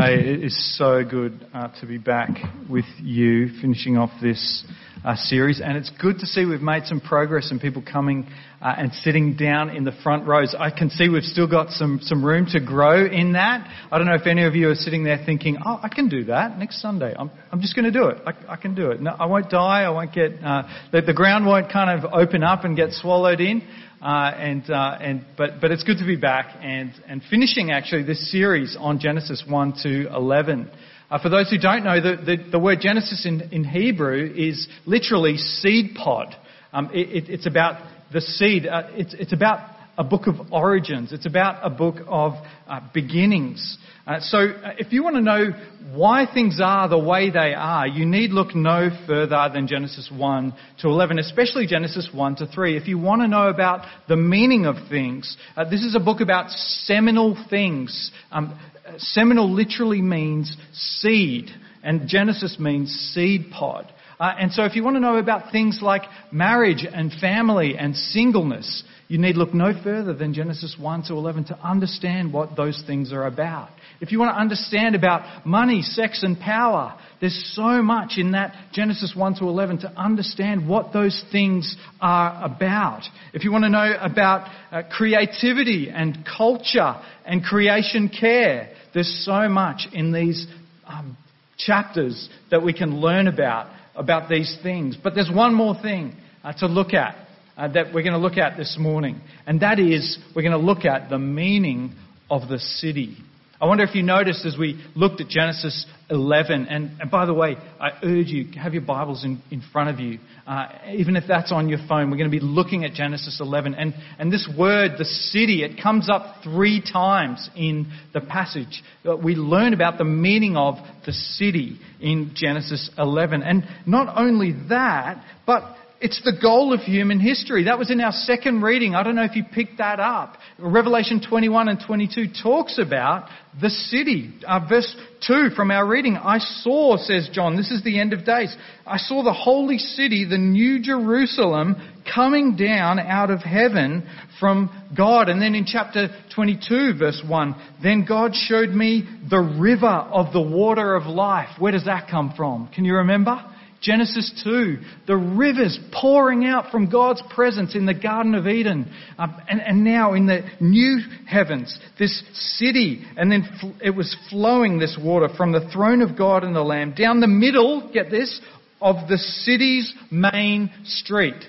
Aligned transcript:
Hey, 0.00 0.14
it 0.14 0.42
is 0.42 0.78
so 0.78 1.04
good 1.04 1.46
uh, 1.52 1.68
to 1.78 1.86
be 1.86 1.98
back 1.98 2.30
with 2.70 2.86
you, 3.02 3.50
finishing 3.60 3.98
off 3.98 4.08
this 4.22 4.64
uh, 5.04 5.14
series. 5.14 5.60
And 5.62 5.76
it's 5.76 5.90
good 6.00 6.20
to 6.20 6.26
see 6.26 6.46
we've 6.46 6.62
made 6.62 6.84
some 6.86 7.02
progress 7.02 7.50
and 7.50 7.60
people 7.60 7.82
coming 7.82 8.26
uh, 8.62 8.74
and 8.78 8.94
sitting 8.94 9.36
down 9.36 9.68
in 9.68 9.84
the 9.84 9.92
front 10.02 10.26
rows. 10.26 10.56
I 10.58 10.70
can 10.70 10.88
see 10.88 11.10
we've 11.10 11.22
still 11.22 11.46
got 11.46 11.68
some, 11.68 11.98
some 12.00 12.24
room 12.24 12.46
to 12.52 12.60
grow 12.60 13.04
in 13.04 13.34
that. 13.34 13.68
I 13.92 13.98
don't 13.98 14.06
know 14.06 14.14
if 14.14 14.26
any 14.26 14.44
of 14.44 14.54
you 14.54 14.70
are 14.70 14.74
sitting 14.74 15.04
there 15.04 15.22
thinking, 15.26 15.58
oh, 15.66 15.78
I 15.82 15.90
can 15.90 16.08
do 16.08 16.24
that 16.24 16.58
next 16.58 16.80
Sunday. 16.80 17.14
I'm, 17.18 17.30
I'm 17.52 17.60
just 17.60 17.76
going 17.76 17.84
to 17.84 17.92
do 17.92 18.06
it. 18.06 18.22
I, 18.24 18.54
I, 18.54 18.56
can 18.56 18.74
do 18.74 18.92
it. 18.92 19.02
No, 19.02 19.10
I 19.10 19.26
won't 19.26 19.50
die. 19.50 19.82
I 19.82 19.90
won't 19.90 20.14
get, 20.14 20.42
uh, 20.42 20.62
the, 20.92 21.02
the 21.02 21.14
ground 21.14 21.44
won't 21.44 21.70
kind 21.70 22.02
of 22.02 22.10
open 22.10 22.42
up 22.42 22.64
and 22.64 22.74
get 22.74 22.92
swallowed 22.92 23.40
in. 23.40 23.68
Uh, 24.00 24.32
and, 24.34 24.70
uh, 24.70 24.96
and, 24.98 25.26
but, 25.36 25.60
but 25.60 25.70
it's 25.70 25.84
good 25.84 25.98
to 25.98 26.06
be 26.06 26.16
back 26.16 26.56
and, 26.62 26.90
and 27.06 27.22
finishing 27.28 27.70
actually 27.70 28.02
this 28.02 28.30
series 28.32 28.74
on 28.78 28.98
Genesis 28.98 29.44
1 29.46 29.74
to 29.82 30.06
11. 30.14 30.70
Uh, 31.10 31.18
for 31.20 31.28
those 31.28 31.50
who 31.50 31.58
don't 31.58 31.84
know, 31.84 32.00
the, 32.00 32.16
the, 32.16 32.50
the 32.52 32.58
word 32.58 32.78
Genesis 32.80 33.26
in, 33.26 33.42
in, 33.52 33.62
Hebrew 33.62 34.32
is 34.34 34.68
literally 34.86 35.36
seed 35.36 35.96
pod. 35.96 36.34
Um, 36.72 36.88
it, 36.94 37.24
it, 37.24 37.28
it's 37.28 37.46
about 37.46 37.86
the 38.10 38.22
seed. 38.22 38.66
Uh, 38.66 38.84
it's, 38.92 39.12
it's 39.12 39.34
about 39.34 39.69
a 40.00 40.04
book 40.04 40.26
of 40.26 40.50
origins. 40.50 41.12
It's 41.12 41.26
about 41.26 41.60
a 41.62 41.68
book 41.68 41.96
of 42.08 42.32
uh, 42.66 42.80
beginnings. 42.94 43.76
Uh, 44.06 44.18
so 44.20 44.38
uh, 44.38 44.72
if 44.78 44.94
you 44.94 45.04
want 45.04 45.16
to 45.16 45.20
know 45.20 45.50
why 45.92 46.24
things 46.32 46.58
are 46.58 46.88
the 46.88 46.98
way 46.98 47.28
they 47.28 47.52
are, 47.52 47.86
you 47.86 48.06
need 48.06 48.30
look 48.30 48.54
no 48.54 48.88
further 49.06 49.50
than 49.52 49.68
Genesis 49.68 50.10
1 50.10 50.54
to 50.80 50.88
11, 50.88 51.18
especially 51.18 51.66
Genesis 51.66 52.08
1 52.14 52.36
to 52.36 52.46
3. 52.46 52.78
If 52.78 52.88
you 52.88 52.96
want 52.96 53.20
to 53.20 53.28
know 53.28 53.48
about 53.48 53.86
the 54.08 54.16
meaning 54.16 54.64
of 54.64 54.76
things, 54.88 55.36
uh, 55.54 55.68
this 55.68 55.82
is 55.82 55.94
a 55.94 56.00
book 56.00 56.22
about 56.22 56.50
seminal 56.50 57.36
things. 57.50 58.10
Um, 58.32 58.58
seminal 58.96 59.52
literally 59.52 60.00
means 60.00 60.56
seed, 60.72 61.50
and 61.84 62.08
Genesis 62.08 62.56
means 62.58 62.90
seed 63.12 63.50
pod. 63.52 63.92
Uh, 64.18 64.34
and 64.38 64.50
so 64.50 64.64
if 64.64 64.76
you 64.76 64.82
want 64.82 64.96
to 64.96 65.00
know 65.00 65.16
about 65.16 65.52
things 65.52 65.80
like 65.82 66.02
marriage 66.32 66.86
and 66.90 67.12
family 67.12 67.76
and 67.78 67.94
singleness, 67.94 68.82
you 69.10 69.18
need 69.18 69.36
look 69.36 69.52
no 69.52 69.72
further 69.82 70.14
than 70.14 70.32
Genesis 70.32 70.76
1 70.78 71.02
to 71.08 71.14
11 71.14 71.46
to 71.46 71.58
understand 71.58 72.32
what 72.32 72.54
those 72.56 72.80
things 72.86 73.12
are 73.12 73.26
about. 73.26 73.70
If 74.00 74.12
you 74.12 74.20
want 74.20 74.36
to 74.36 74.40
understand 74.40 74.94
about 74.94 75.44
money, 75.44 75.82
sex, 75.82 76.22
and 76.22 76.38
power, 76.38 76.96
there's 77.20 77.52
so 77.56 77.82
much 77.82 78.12
in 78.18 78.32
that 78.32 78.54
Genesis 78.72 79.12
1 79.16 79.34
to 79.40 79.46
11 79.46 79.80
to 79.80 79.88
understand 79.96 80.68
what 80.68 80.92
those 80.92 81.24
things 81.32 81.76
are 82.00 82.40
about. 82.44 83.02
If 83.34 83.42
you 83.42 83.50
want 83.50 83.64
to 83.64 83.68
know 83.68 83.96
about 84.00 84.48
uh, 84.70 84.84
creativity 84.88 85.90
and 85.92 86.24
culture 86.24 86.94
and 87.26 87.42
creation 87.42 88.10
care, 88.10 88.72
there's 88.94 89.24
so 89.24 89.48
much 89.48 89.88
in 89.92 90.12
these 90.12 90.46
um, 90.86 91.16
chapters 91.58 92.28
that 92.52 92.62
we 92.62 92.72
can 92.72 93.00
learn 93.00 93.26
about, 93.26 93.74
about 93.96 94.30
these 94.30 94.56
things. 94.62 94.96
But 95.02 95.16
there's 95.16 95.32
one 95.34 95.52
more 95.52 95.74
thing 95.82 96.14
uh, 96.44 96.52
to 96.60 96.66
look 96.66 96.94
at 96.94 97.16
uh, 97.60 97.68
that 97.68 97.92
we're 97.92 98.02
going 98.02 98.14
to 98.14 98.18
look 98.18 98.38
at 98.38 98.56
this 98.56 98.76
morning, 98.80 99.20
and 99.46 99.60
that 99.60 99.78
is 99.78 100.18
we're 100.34 100.40
going 100.40 100.52
to 100.52 100.58
look 100.58 100.86
at 100.86 101.10
the 101.10 101.18
meaning 101.18 101.94
of 102.30 102.48
the 102.48 102.58
city. 102.58 103.18
I 103.60 103.66
wonder 103.66 103.84
if 103.84 103.94
you 103.94 104.02
noticed 104.02 104.46
as 104.46 104.56
we 104.56 104.82
looked 104.94 105.20
at 105.20 105.28
Genesis 105.28 105.84
11, 106.08 106.68
and, 106.68 106.98
and 106.98 107.10
by 107.10 107.26
the 107.26 107.34
way, 107.34 107.56
I 107.78 107.90
urge 108.02 108.28
you, 108.28 108.58
have 108.58 108.72
your 108.72 108.82
Bibles 108.82 109.22
in, 109.22 109.42
in 109.50 109.62
front 109.74 109.90
of 109.90 110.00
you. 110.00 110.18
Uh, 110.46 110.68
even 110.94 111.14
if 111.14 111.24
that's 111.28 111.52
on 111.52 111.68
your 111.68 111.80
phone, 111.86 112.10
we're 112.10 112.16
going 112.16 112.30
to 112.30 112.34
be 112.34 112.42
looking 112.42 112.86
at 112.86 112.94
Genesis 112.94 113.38
11. 113.38 113.74
And, 113.74 113.92
and 114.18 114.32
this 114.32 114.48
word, 114.58 114.92
the 114.96 115.04
city, 115.04 115.62
it 115.62 115.82
comes 115.82 116.08
up 116.08 116.36
three 116.42 116.80
times 116.80 117.50
in 117.54 117.92
the 118.14 118.22
passage. 118.22 118.82
Uh, 119.04 119.18
we 119.18 119.34
learn 119.34 119.74
about 119.74 119.98
the 119.98 120.04
meaning 120.04 120.56
of 120.56 120.76
the 121.04 121.12
city 121.12 121.78
in 122.00 122.30
Genesis 122.34 122.90
11. 122.96 123.42
And 123.42 123.64
not 123.86 124.16
only 124.16 124.54
that, 124.70 125.22
but 125.44 125.76
it's 126.00 126.20
the 126.24 126.32
goal 126.40 126.72
of 126.72 126.80
human 126.80 127.20
history. 127.20 127.64
That 127.64 127.78
was 127.78 127.90
in 127.90 128.00
our 128.00 128.12
second 128.12 128.62
reading. 128.62 128.94
I 128.94 129.02
don't 129.02 129.14
know 129.14 129.24
if 129.24 129.36
you 129.36 129.44
picked 129.44 129.78
that 129.78 130.00
up. 130.00 130.38
Revelation 130.58 131.20
21 131.26 131.68
and 131.68 131.78
22 131.86 132.28
talks 132.42 132.78
about 132.78 133.28
the 133.60 133.68
city. 133.68 134.32
Uh, 134.46 134.60
verse 134.66 134.96
2 135.26 135.50
from 135.54 135.70
our 135.70 135.86
reading. 135.86 136.16
I 136.16 136.38
saw, 136.38 136.96
says 136.96 137.28
John, 137.32 137.54
this 137.54 137.70
is 137.70 137.84
the 137.84 138.00
end 138.00 138.14
of 138.14 138.24
days. 138.24 138.56
I 138.86 138.96
saw 138.96 139.22
the 139.22 139.34
holy 139.34 139.76
city, 139.76 140.24
the 140.24 140.38
new 140.38 140.80
Jerusalem, 140.80 141.76
coming 142.12 142.56
down 142.56 142.98
out 142.98 143.30
of 143.30 143.40
heaven 143.40 144.08
from 144.38 144.70
God. 144.96 145.28
And 145.28 145.40
then 145.40 145.54
in 145.54 145.66
chapter 145.66 146.08
22, 146.34 146.94
verse 146.98 147.22
1, 147.28 147.54
then 147.82 148.06
God 148.08 148.34
showed 148.34 148.70
me 148.70 149.06
the 149.28 149.40
river 149.60 149.86
of 149.86 150.32
the 150.32 150.40
water 150.40 150.96
of 150.96 151.04
life. 151.04 151.50
Where 151.58 151.72
does 151.72 151.84
that 151.84 152.08
come 152.10 152.32
from? 152.34 152.68
Can 152.68 152.86
you 152.86 152.94
remember? 152.94 153.44
Genesis 153.80 154.30
2, 154.44 154.78
the 155.06 155.16
rivers 155.16 155.78
pouring 155.90 156.44
out 156.44 156.70
from 156.70 156.90
God's 156.90 157.22
presence 157.34 157.74
in 157.74 157.86
the 157.86 157.94
Garden 157.94 158.34
of 158.34 158.46
Eden. 158.46 158.92
Um, 159.18 159.34
and, 159.48 159.60
and, 159.60 159.84
now 159.84 160.12
in 160.12 160.26
the 160.26 160.42
new 160.60 160.98
heavens, 161.26 161.78
this 161.98 162.22
city, 162.58 163.02
and 163.16 163.32
then 163.32 163.48
fl- 163.58 163.70
it 163.82 163.90
was 163.90 164.14
flowing 164.28 164.78
this 164.78 164.98
water 165.02 165.28
from 165.34 165.52
the 165.52 165.70
throne 165.72 166.02
of 166.02 166.16
God 166.16 166.44
and 166.44 166.54
the 166.54 166.62
Lamb 166.62 166.94
down 166.94 167.20
the 167.20 167.26
middle, 167.26 167.90
get 167.92 168.10
this, 168.10 168.40
of 168.82 169.08
the 169.08 169.16
city's 169.16 169.92
main 170.10 170.70
street. 170.84 171.42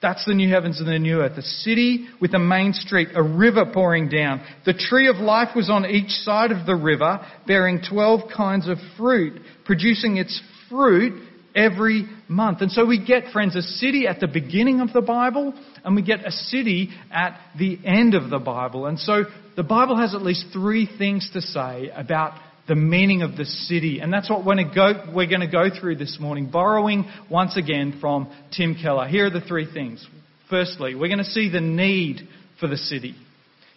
That's 0.00 0.24
the 0.24 0.34
new 0.34 0.48
heavens 0.48 0.78
and 0.78 0.88
the 0.88 0.98
new 0.98 1.20
earth. 1.20 1.36
A 1.38 1.42
city 1.42 2.06
with 2.20 2.32
a 2.34 2.38
main 2.38 2.72
street, 2.72 3.08
a 3.14 3.22
river 3.22 3.66
pouring 3.72 4.08
down. 4.08 4.44
The 4.64 4.74
tree 4.74 5.08
of 5.08 5.16
life 5.16 5.56
was 5.56 5.68
on 5.68 5.86
each 5.86 6.10
side 6.10 6.52
of 6.52 6.66
the 6.66 6.76
river, 6.76 7.20
bearing 7.46 7.80
12 7.88 8.30
kinds 8.34 8.68
of 8.68 8.78
fruit, 8.96 9.42
producing 9.64 10.16
its 10.16 10.40
fruit 10.68 11.20
every 11.54 12.06
month. 12.28 12.60
And 12.60 12.70
so 12.70 12.86
we 12.86 13.04
get, 13.04 13.32
friends, 13.32 13.56
a 13.56 13.62
city 13.62 14.06
at 14.06 14.20
the 14.20 14.28
beginning 14.28 14.80
of 14.80 14.92
the 14.92 15.00
Bible, 15.00 15.52
and 15.84 15.96
we 15.96 16.02
get 16.02 16.24
a 16.24 16.30
city 16.30 16.90
at 17.10 17.36
the 17.58 17.78
end 17.84 18.14
of 18.14 18.30
the 18.30 18.38
Bible. 18.38 18.86
And 18.86 19.00
so 19.00 19.24
the 19.56 19.64
Bible 19.64 19.96
has 19.96 20.14
at 20.14 20.22
least 20.22 20.46
three 20.52 20.88
things 20.98 21.28
to 21.32 21.40
say 21.40 21.90
about 21.92 22.34
the 22.68 22.74
meaning 22.74 23.22
of 23.22 23.36
the 23.36 23.46
city. 23.46 24.00
And 24.00 24.12
that's 24.12 24.30
what 24.30 24.44
we're 24.44 24.54
going 24.54 25.40
to 25.40 25.50
go 25.50 25.68
through 25.80 25.96
this 25.96 26.18
morning, 26.20 26.50
borrowing 26.50 27.10
once 27.30 27.56
again 27.56 27.98
from 28.00 28.30
Tim 28.54 28.76
Keller. 28.80 29.08
Here 29.08 29.26
are 29.26 29.30
the 29.30 29.40
three 29.40 29.66
things. 29.72 30.06
Firstly, 30.50 30.94
we're 30.94 31.08
going 31.08 31.18
to 31.18 31.24
see 31.24 31.50
the 31.50 31.60
need 31.60 32.28
for 32.60 32.68
the 32.68 32.76
city. 32.76 33.16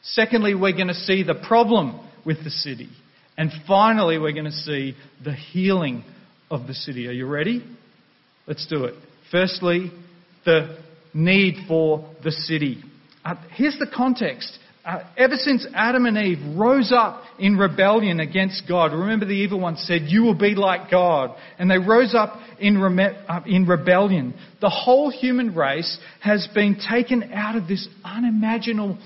Secondly, 0.03 0.55
we're 0.55 0.75
going 0.75 0.87
to 0.87 0.93
see 0.93 1.23
the 1.23 1.35
problem 1.35 2.05
with 2.25 2.43
the 2.43 2.49
city. 2.49 2.89
And 3.37 3.51
finally, 3.67 4.17
we're 4.17 4.33
going 4.33 4.45
to 4.45 4.51
see 4.51 4.95
the 5.23 5.33
healing 5.33 6.03
of 6.49 6.67
the 6.67 6.73
city. 6.73 7.07
Are 7.07 7.13
you 7.13 7.27
ready? 7.27 7.65
Let's 8.45 8.67
do 8.67 8.85
it. 8.85 8.95
Firstly, 9.31 9.91
the 10.45 10.77
need 11.13 11.55
for 11.67 12.09
the 12.23 12.31
city. 12.31 12.83
Uh, 13.23 13.35
here's 13.53 13.77
the 13.77 13.87
context. 13.95 14.57
Uh, 14.83 15.03
ever 15.15 15.35
since 15.35 15.67
Adam 15.75 16.07
and 16.07 16.17
Eve 16.17 16.57
rose 16.57 16.91
up 16.91 17.21
in 17.37 17.55
rebellion 17.55 18.19
against 18.19 18.63
God, 18.67 18.93
remember 18.93 19.27
the 19.27 19.33
evil 19.33 19.59
one 19.59 19.75
said, 19.75 20.03
You 20.07 20.23
will 20.23 20.37
be 20.37 20.55
like 20.55 20.89
God. 20.89 21.37
And 21.59 21.69
they 21.69 21.77
rose 21.77 22.15
up 22.15 22.39
in, 22.59 22.77
reme- 22.77 23.23
uh, 23.27 23.41
in 23.45 23.67
rebellion. 23.67 24.33
The 24.59 24.71
whole 24.71 25.11
human 25.11 25.53
race 25.53 25.99
has 26.21 26.47
been 26.55 26.79
taken 26.89 27.31
out 27.31 27.55
of 27.55 27.67
this 27.67 27.87
unimaginable, 28.03 28.97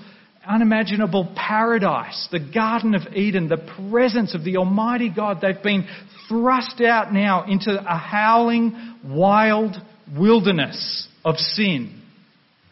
unimaginable 0.48 1.34
paradise, 1.36 2.26
the 2.32 2.40
Garden 2.40 2.94
of 2.94 3.12
Eden, 3.14 3.50
the 3.50 3.90
presence 3.90 4.34
of 4.34 4.44
the 4.44 4.56
Almighty 4.56 5.12
God. 5.14 5.40
They've 5.42 5.62
been 5.62 5.86
thrust 6.26 6.80
out 6.80 7.12
now 7.12 7.44
into 7.44 7.70
a 7.70 7.98
howling, 7.98 8.94
wild 9.04 9.76
wilderness 10.16 11.06
of 11.22 11.36
sin 11.36 12.02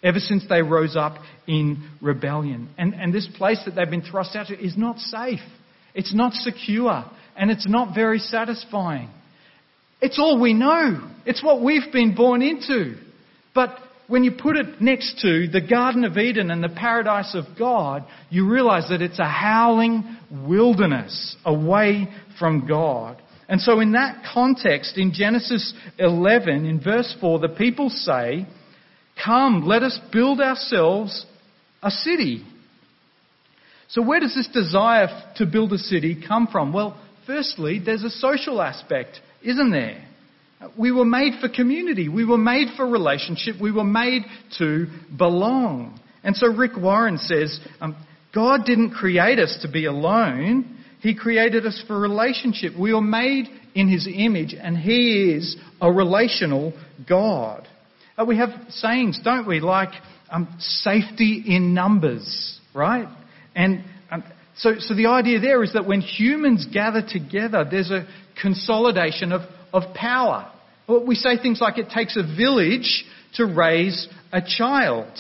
ever 0.05 0.21
since 0.21 0.45
they 0.49 0.63
rose 0.63 0.95
up 0.97 1.15
in 1.49 1.89
rebellion. 2.01 2.69
And, 2.79 2.95
and 2.95 3.13
this 3.13 3.29
place 3.37 3.61
that 3.65 3.75
they've 3.75 3.91
been 3.91 4.03
thrust 4.03 4.37
out 4.37 4.49
to 4.49 4.59
is 4.63 4.77
not 4.77 4.99
safe. 4.99 5.41
It's 5.95 6.15
not 6.15 6.35
secure. 6.35 7.05
And 7.37 7.51
it's 7.51 7.67
not 7.69 7.95
very 7.95 8.19
satisfying. 8.19 9.09
It's 10.01 10.19
all 10.19 10.41
we 10.41 10.53
know. 10.53 11.11
It's 11.25 11.43
what 11.43 11.63
we've 11.63 11.91
been 11.91 12.15
born 12.15 12.43
into. 12.43 12.97
But 13.55 13.79
when 14.07 14.23
you 14.23 14.33
put 14.33 14.57
it 14.57 14.81
next 14.81 15.21
to 15.23 15.49
the 15.49 15.61
Garden 15.61 16.05
of 16.05 16.19
Eden 16.19 16.51
and 16.51 16.63
the 16.63 16.69
paradise 16.69 17.35
of 17.35 17.59
God, 17.59 18.05
you 18.29 18.49
realize 18.49 18.89
that 18.91 19.01
it's 19.01 19.19
a 19.19 19.29
howling 19.29 20.19
wilderness 20.47 21.37
away 21.45 22.09
from 22.39 22.67
God. 22.67 23.21
And 23.49 23.61
so, 23.61 23.81
in 23.81 23.93
that 23.93 24.25
context, 24.33 24.97
in 24.97 25.13
Genesis 25.13 25.75
11, 25.99 26.65
in 26.65 26.81
verse 26.81 27.15
4, 27.21 27.41
the 27.41 27.49
people 27.49 27.91
say, 27.91 28.47
Come, 29.23 29.67
let 29.67 29.83
us 29.83 29.99
build 30.13 30.41
ourselves 30.41 31.27
a 31.83 31.91
city. 31.91 32.45
So, 33.89 34.03
where 34.03 34.21
does 34.21 34.35
this 34.35 34.49
desire 34.49 35.09
to 35.37 35.47
build 35.47 35.73
a 35.73 35.79
city 35.79 36.23
come 36.27 36.49
from? 36.49 36.73
Well, 36.73 37.01
firstly, 37.27 37.81
there's 37.85 38.03
a 38.03 38.11
social 38.11 38.61
aspect, 38.61 39.21
isn't 39.43 39.71
there? 39.71 40.05
We 40.79 40.93
were 40.93 41.05
made 41.05 41.35
for 41.41 41.49
community. 41.49 42.09
We 42.09 42.25
were 42.25 42.39
made 42.39 42.69
for 42.77 42.87
relationship. 42.87 43.57
We 43.61 43.71
were 43.71 43.85
made 43.85 44.23
to 44.59 44.87
belong. 45.17 46.01
And 46.23 46.35
so 46.35 46.49
Rick 46.49 46.77
Warren 46.77 47.19
says, 47.19 47.61
um, 47.81 47.97
God 48.35 48.65
didn't 48.65 48.93
create 48.93 49.39
us 49.39 49.59
to 49.63 49.71
be 49.71 49.85
alone. 49.85 50.79
He 51.01 51.15
created 51.15 51.67
us 51.67 51.83
for 51.87 52.01
relationship. 52.01 52.73
We 52.79 52.95
were 52.95 53.03
made 53.03 53.47
in 53.75 53.89
His 53.89 54.09
image, 54.13 54.55
and 54.59 54.77
He 54.77 55.35
is 55.35 55.57
a 55.81 55.93
relational 55.93 56.73
God. 57.07 57.69
Uh, 58.17 58.25
we 58.25 58.37
have 58.37 58.51
sayings, 58.71 59.19
don't 59.25 59.47
we, 59.47 59.61
like 59.61 59.91
um, 60.31 60.49
safety 60.59 61.43
in 61.47 61.75
numbers, 61.75 62.61
right? 62.75 63.09
And 63.55 63.85
um, 64.11 64.23
so, 64.57 64.75
so 64.79 64.95
the 64.95 65.07
idea 65.07 65.41
there 65.41 65.63
is 65.65 65.73
that 65.73 65.87
when 65.87 66.01
humans 66.01 66.67
gather 66.73 67.03
together, 67.07 67.67
there's 67.69 67.91
a 67.91 68.07
consolidation 68.41 69.33
of, 69.33 69.43
of 69.73 69.95
power. 69.95 70.51
We 70.89 71.15
say 71.15 71.39
things 71.39 71.61
like 71.61 71.79
it 71.79 71.89
takes 71.91 72.17
a 72.17 72.23
village 72.23 73.05
to 73.35 73.47
raise 73.47 74.07
a 74.33 74.41
child. 74.41 75.13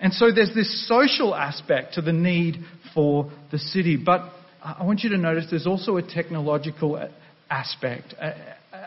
And 0.00 0.12
so 0.12 0.30
there's 0.32 0.54
this 0.54 0.86
social 0.88 1.34
aspect 1.34 1.94
to 1.94 2.02
the 2.02 2.12
need 2.12 2.58
for 2.92 3.30
the 3.50 3.58
city. 3.58 3.96
But 3.96 4.30
I 4.62 4.84
want 4.84 5.02
you 5.02 5.10
to 5.10 5.18
notice 5.18 5.46
there's 5.50 5.66
also 5.66 5.96
a 5.96 6.02
technological 6.02 7.08
aspect, 7.48 8.14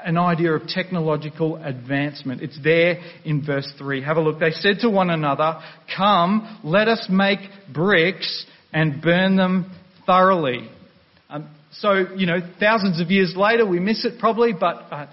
an 0.05 0.17
idea 0.17 0.53
of 0.53 0.67
technological 0.67 1.57
advancement. 1.57 2.41
It's 2.41 2.59
there 2.63 2.99
in 3.25 3.45
verse 3.45 3.71
3. 3.77 4.03
Have 4.03 4.17
a 4.17 4.21
look. 4.21 4.39
They 4.39 4.51
said 4.51 4.77
to 4.81 4.89
one 4.89 5.09
another, 5.09 5.59
Come, 5.95 6.59
let 6.63 6.87
us 6.87 7.07
make 7.09 7.39
bricks 7.73 8.45
and 8.73 9.01
burn 9.01 9.35
them 9.35 9.71
thoroughly. 10.05 10.69
Um, 11.29 11.49
so, 11.71 12.05
you 12.15 12.25
know, 12.25 12.39
thousands 12.59 13.01
of 13.01 13.11
years 13.11 13.33
later, 13.35 13.65
we 13.65 13.79
miss 13.79 14.05
it 14.05 14.19
probably, 14.19 14.53
but 14.53 14.75
uh, 14.89 15.07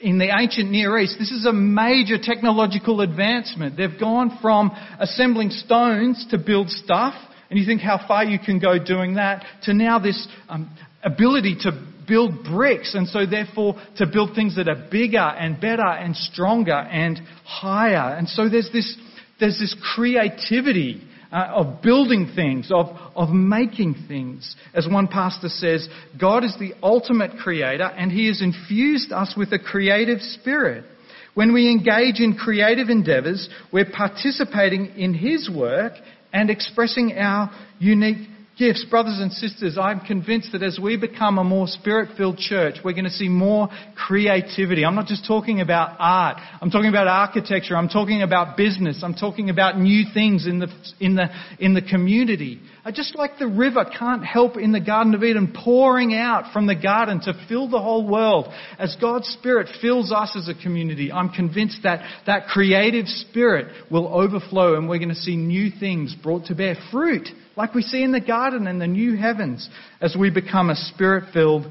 in 0.00 0.18
the 0.18 0.36
ancient 0.36 0.70
Near 0.70 0.98
East, 0.98 1.16
this 1.18 1.30
is 1.30 1.46
a 1.46 1.52
major 1.52 2.16
technological 2.20 3.00
advancement. 3.00 3.76
They've 3.76 3.98
gone 3.98 4.38
from 4.42 4.72
assembling 4.98 5.50
stones 5.50 6.26
to 6.30 6.38
build 6.38 6.68
stuff, 6.70 7.14
and 7.48 7.58
you 7.58 7.64
think 7.64 7.80
how 7.80 8.04
far 8.06 8.24
you 8.24 8.38
can 8.38 8.58
go 8.58 8.82
doing 8.84 9.14
that, 9.14 9.44
to 9.62 9.72
now 9.72 9.98
this 9.98 10.26
um, 10.48 10.76
ability 11.04 11.56
to 11.60 11.91
build 12.12 12.44
bricks, 12.44 12.94
and 12.94 13.08
so 13.08 13.24
therefore 13.24 13.74
to 13.96 14.04
build 14.06 14.34
things 14.34 14.56
that 14.56 14.68
are 14.68 14.86
bigger 14.90 15.16
and 15.16 15.58
better 15.58 15.80
and 15.80 16.14
stronger 16.14 16.74
and 16.74 17.18
higher. 17.42 18.14
And 18.14 18.28
so 18.28 18.50
there's 18.50 18.68
this, 18.70 18.98
there's 19.40 19.58
this 19.58 19.74
creativity 19.94 21.00
uh, 21.32 21.52
of 21.54 21.80
building 21.80 22.30
things, 22.36 22.70
of, 22.70 22.88
of 23.16 23.30
making 23.30 23.94
things. 24.08 24.54
As 24.74 24.86
one 24.86 25.08
pastor 25.08 25.48
says, 25.48 25.88
God 26.20 26.44
is 26.44 26.54
the 26.60 26.74
ultimate 26.82 27.38
creator 27.38 27.84
and 27.84 28.12
He 28.12 28.26
has 28.26 28.42
infused 28.42 29.10
us 29.10 29.32
with 29.34 29.50
a 29.54 29.58
creative 29.58 30.20
spirit. 30.20 30.84
When 31.32 31.54
we 31.54 31.70
engage 31.70 32.20
in 32.20 32.36
creative 32.36 32.90
endeavours, 32.90 33.48
we're 33.72 33.90
participating 33.90 34.98
in 34.98 35.14
His 35.14 35.48
work 35.48 35.94
and 36.30 36.50
expressing 36.50 37.14
our 37.14 37.50
unique 37.78 38.28
gifts. 38.58 38.84
Brothers 38.88 39.18
and 39.20 39.32
sisters, 39.32 39.78
I'm 39.78 40.00
convinced 40.00 40.52
that 40.52 40.62
as 40.62 40.78
we 40.82 40.96
become 40.96 41.38
a 41.38 41.44
more 41.44 41.66
spirit 41.66 42.16
filled 42.16 42.38
church, 42.38 42.76
we're 42.84 42.92
going 42.92 43.04
to 43.04 43.10
see 43.10 43.28
more 43.28 43.68
creativity. 43.96 44.84
I'm 44.84 44.94
not 44.94 45.06
just 45.06 45.26
talking 45.26 45.60
about 45.60 45.96
art. 45.98 46.38
I'm 46.60 46.70
talking 46.70 46.90
about 46.90 47.08
architecture. 47.08 47.76
I'm 47.76 47.88
talking 47.88 48.22
about 48.22 48.56
business. 48.56 49.02
I'm 49.02 49.14
talking 49.14 49.50
about 49.50 49.78
new 49.78 50.04
things 50.12 50.46
in 50.46 50.58
the, 50.58 50.68
in 51.00 51.14
the, 51.14 51.28
in 51.58 51.74
the 51.74 51.82
community. 51.82 52.60
Just 52.92 53.14
like 53.14 53.38
the 53.38 53.46
river 53.46 53.84
can't 53.84 54.24
help 54.24 54.56
in 54.56 54.72
the 54.72 54.80
Garden 54.80 55.14
of 55.14 55.22
Eden 55.22 55.54
pouring 55.64 56.14
out 56.14 56.52
from 56.52 56.66
the 56.66 56.74
garden 56.74 57.20
to 57.20 57.32
fill 57.48 57.68
the 57.68 57.80
whole 57.80 58.08
world. 58.08 58.48
As 58.76 58.96
God's 59.00 59.28
Spirit 59.28 59.68
fills 59.80 60.10
us 60.10 60.36
as 60.36 60.48
a 60.48 60.60
community, 60.60 61.12
I'm 61.12 61.28
convinced 61.28 61.78
that 61.84 62.04
that 62.26 62.48
creative 62.48 63.06
spirit 63.06 63.68
will 63.90 64.08
overflow 64.08 64.74
and 64.74 64.88
we're 64.88 64.98
going 64.98 65.10
to 65.10 65.14
see 65.14 65.36
new 65.36 65.70
things 65.70 66.16
brought 66.20 66.46
to 66.46 66.56
bear. 66.56 66.74
Fruit 66.90 67.28
like 67.56 67.74
we 67.74 67.82
see 67.82 68.02
in 68.02 68.12
the 68.12 68.20
garden 68.20 68.66
and 68.66 68.80
the 68.80 68.86
new 68.86 69.16
heavens 69.16 69.68
as 70.00 70.16
we 70.18 70.30
become 70.30 70.70
a 70.70 70.76
spirit 70.76 71.32
filled 71.32 71.66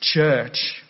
church. 0.00 0.82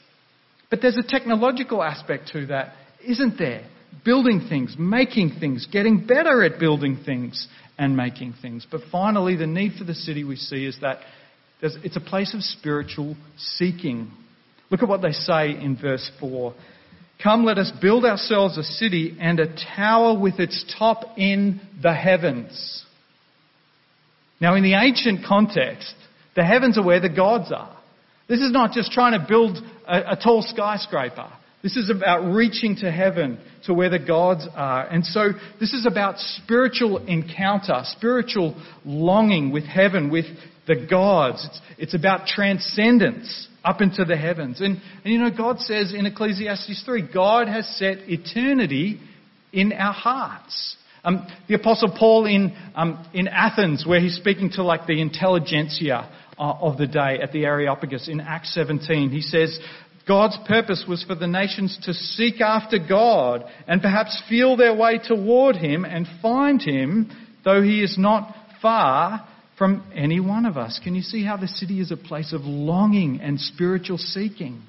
But 0.71 0.81
there's 0.83 0.97
a 0.97 1.03
technological 1.03 1.83
aspect 1.83 2.29
to 2.33 2.47
that, 2.47 2.75
isn't 3.07 3.39
there? 3.39 3.67
Building 4.05 4.47
things, 4.49 4.75
making 4.79 5.37
things, 5.41 5.67
getting 5.71 6.07
better 6.07 6.43
at 6.45 6.59
building 6.59 6.99
things 7.05 7.49
and 7.79 7.97
making 7.97 8.35
things. 8.43 8.67
But 8.71 8.83
finally, 8.91 9.37
the 9.37 9.47
need 9.47 9.73
for 9.79 9.85
the 9.85 9.95
city 9.95 10.25
we 10.25 10.37
see 10.37 10.67
is 10.67 10.77
that 10.81 10.99
it's 11.63 11.97
a 11.97 12.01
place 12.01 12.35
of 12.35 12.43
spiritual 12.43 13.17
seeking. 13.37 14.11
Look 14.71 14.83
at 14.83 14.89
what 14.89 15.03
they 15.03 15.13
say 15.13 15.51
in 15.51 15.79
verse 15.81 16.11
4. 16.21 16.55
Come, 17.23 17.45
let 17.45 17.59
us 17.59 17.73
build 17.81 18.05
ourselves 18.05 18.59
a 18.59 18.63
city 18.63 19.17
and 19.21 19.41
a 19.41 19.55
tower 19.77 20.19
with 20.19 20.39
its 20.39 20.65
top 20.79 21.17
in 21.17 21.61
the 21.83 21.95
heavens 21.95 22.85
now, 24.41 24.55
in 24.55 24.63
the 24.63 24.75
ancient 24.75 25.25
context, 25.27 25.95
the 26.35 26.45
heavens 26.45 26.77
are 26.77 26.85
where 26.85 27.01
the 27.01 27.09
gods 27.09 27.51
are. 27.53 27.77
This 28.29 28.41
is 28.41 28.53
not 28.53 28.73
just 28.73 28.93
trying 28.93 29.19
to 29.19 29.25
build 29.27 29.59
a, 29.87 30.13
a 30.13 30.17
tall 30.23 30.43
skyscraper. 30.43 31.31
This 31.63 31.77
is 31.77 31.91
about 31.91 32.33
reaching 32.33 32.77
to 32.77 32.93
heaven, 32.93 33.41
to 33.65 33.75
where 33.75 33.89
the 33.89 33.99
gods 33.99 34.47
are. 34.55 34.87
And 34.87 35.05
so 35.05 35.31
this 35.59 35.73
is 35.73 35.87
about 35.87 36.19
spiritual 36.19 36.99
encounter, 37.07 37.81
spiritual 37.85 38.61
longing 38.85 39.53
with 39.53 39.65
heaven, 39.65 40.11
with 40.11 40.27
the 40.67 40.87
gods. 40.89 41.47
It's, 41.49 41.61
it's 41.79 41.95
about 41.95 42.27
transcendence 42.27 43.49
up 43.65 43.81
into 43.81 44.05
the 44.05 44.17
heavens. 44.17 44.61
And, 44.61 44.81
and 45.05 45.13
you 45.13 45.19
know, 45.19 45.31
God 45.37 45.61
says 45.61 45.95
in 45.97 46.07
Ecclesiastes 46.07 46.85
3, 46.85 47.09
God 47.13 47.49
has 47.49 47.67
set 47.79 48.09
eternity 48.09 49.01
in 49.53 49.73
our 49.73 49.95
hearts. 49.95 50.77
Um, 51.07 51.25
the 51.49 51.55
Apostle 51.55 51.95
Paul 51.97 52.27
in, 52.27 52.57
um, 52.75 53.07
in 53.15 53.29
Athens, 53.29 53.87
where 53.87 54.01
he's 54.01 54.17
speaking 54.17 54.51
to 54.55 54.65
like 54.65 54.89
the 54.89 55.01
intelligentsia 55.01 56.11
uh, 56.37 56.53
of 56.61 56.79
the 56.79 56.89
day 56.89 57.21
at 57.23 57.31
the 57.31 57.45
Areopagus 57.45 58.09
in 58.09 58.21
Acts 58.21 58.53
17, 58.55 59.11
he 59.11 59.21
says, 59.21 59.57
God's 60.09 60.37
purpose 60.49 60.85
was 60.89 61.05
for 61.05 61.15
the 61.15 61.29
nations 61.29 61.79
to 61.85 61.95
seek 61.95 62.41
after 62.41 62.79
God 62.79 63.45
and 63.69 63.81
perhaps 63.81 64.21
feel 64.29 64.57
their 64.57 64.75
way 64.75 64.99
toward 64.99 65.55
Him 65.55 65.85
and 65.85 66.09
find 66.21 66.61
Him, 66.61 67.11
though 67.45 67.63
He 67.63 67.85
is 67.85 67.97
not 67.97 68.35
far 68.61 69.27
from 69.57 69.89
any 69.95 70.19
one 70.19 70.45
of 70.45 70.57
us. 70.57 70.81
Can 70.83 70.97
you 70.97 71.03
see 71.03 71.25
how 71.25 71.37
the 71.37 71.49
city 71.49 71.81
is 71.81 71.93
a 71.93 71.97
place 71.97 72.33
of 72.33 72.43
longing 72.43 73.21
and 73.21 73.41
spiritual 73.41 73.99
seeking? 73.99 74.61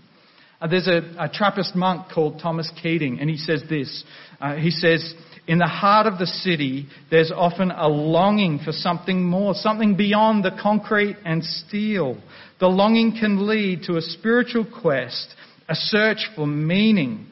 Uh, 0.60 0.68
there's 0.68 0.88
a, 0.88 1.02
a, 1.20 1.30
Trappist 1.30 1.76
monk 1.76 2.08
called 2.14 2.40
Thomas 2.42 2.72
Keating, 2.82 3.20
and 3.20 3.30
he 3.30 3.38
says 3.38 3.64
this. 3.70 4.04
Uh, 4.42 4.56
he 4.56 4.72
says, 4.72 5.14
in 5.48 5.60
the 5.60 5.68
heart 5.68 6.08
of 6.08 6.20
the 6.20 6.26
city, 6.26 6.88
there's 7.10 7.32
often 7.34 7.72
a 7.72 7.88
longing 7.88 8.60
for 8.64 8.74
something 8.74 9.24
more, 9.24 9.54
something 9.54 9.96
beyond 9.96 10.44
the 10.44 10.58
concrete 10.62 11.16
and 11.24 11.44
steel. 11.44 12.18
The 12.60 12.68
longing 12.68 13.18
can 13.18 13.48
lead 13.48 13.84
to 13.84 13.96
a 13.96 14.02
spiritual 14.02 14.66
quest, 14.82 15.34
a 15.70 15.76
search 15.76 16.30
for 16.36 16.46
meaning 16.46 17.28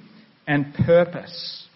and 0.48 0.74
purpose. 0.86 1.68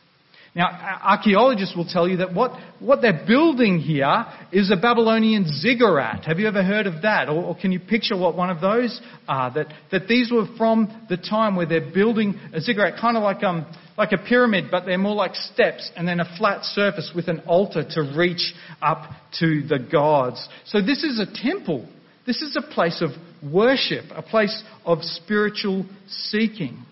Now, 0.55 0.67
archaeologists 1.03 1.75
will 1.75 1.85
tell 1.85 2.07
you 2.07 2.17
that 2.17 2.33
what, 2.33 2.51
what 2.79 3.01
they're 3.01 3.23
building 3.25 3.79
here 3.79 4.25
is 4.51 4.71
a 4.71 4.75
Babylonian 4.75 5.45
ziggurat. 5.47 6.25
Have 6.25 6.39
you 6.39 6.47
ever 6.47 6.63
heard 6.63 6.87
of 6.87 7.03
that? 7.03 7.29
Or, 7.29 7.43
or, 7.43 7.55
can 7.55 7.71
you 7.71 7.79
picture 7.79 8.17
what 8.17 8.35
one 8.35 8.49
of 8.49 8.59
those 8.59 8.99
are? 9.27 9.53
That, 9.53 9.67
that 9.91 10.07
these 10.07 10.31
were 10.31 10.47
from 10.57 11.05
the 11.07 11.17
time 11.17 11.55
where 11.55 11.67
they're 11.67 11.91
building 11.93 12.39
a 12.51 12.61
ziggurat, 12.61 12.99
kind 12.99 13.15
of 13.15 13.21
like, 13.21 13.43
um, 13.43 13.71
like 13.95 14.11
a 14.11 14.17
pyramid, 14.17 14.65
but 14.71 14.85
they're 14.85 14.97
more 14.97 15.15
like 15.15 15.35
steps 15.35 15.91
and 15.95 16.07
then 16.07 16.19
a 16.19 16.37
flat 16.37 16.63
surface 16.63 17.11
with 17.15 17.27
an 17.27 17.41
altar 17.41 17.83
to 17.91 18.13
reach 18.17 18.53
up 18.81 19.03
to 19.39 19.61
the 19.67 19.77
gods. 19.77 20.47
So 20.65 20.81
this 20.81 21.03
is 21.03 21.19
a 21.19 21.27
temple. 21.43 21.87
This 22.25 22.41
is 22.41 22.57
a 22.57 22.73
place 22.73 23.03
of 23.03 23.11
worship, 23.51 24.05
a 24.15 24.23
place 24.23 24.63
of 24.83 25.03
spiritual 25.03 25.85
seeking. 26.07 26.85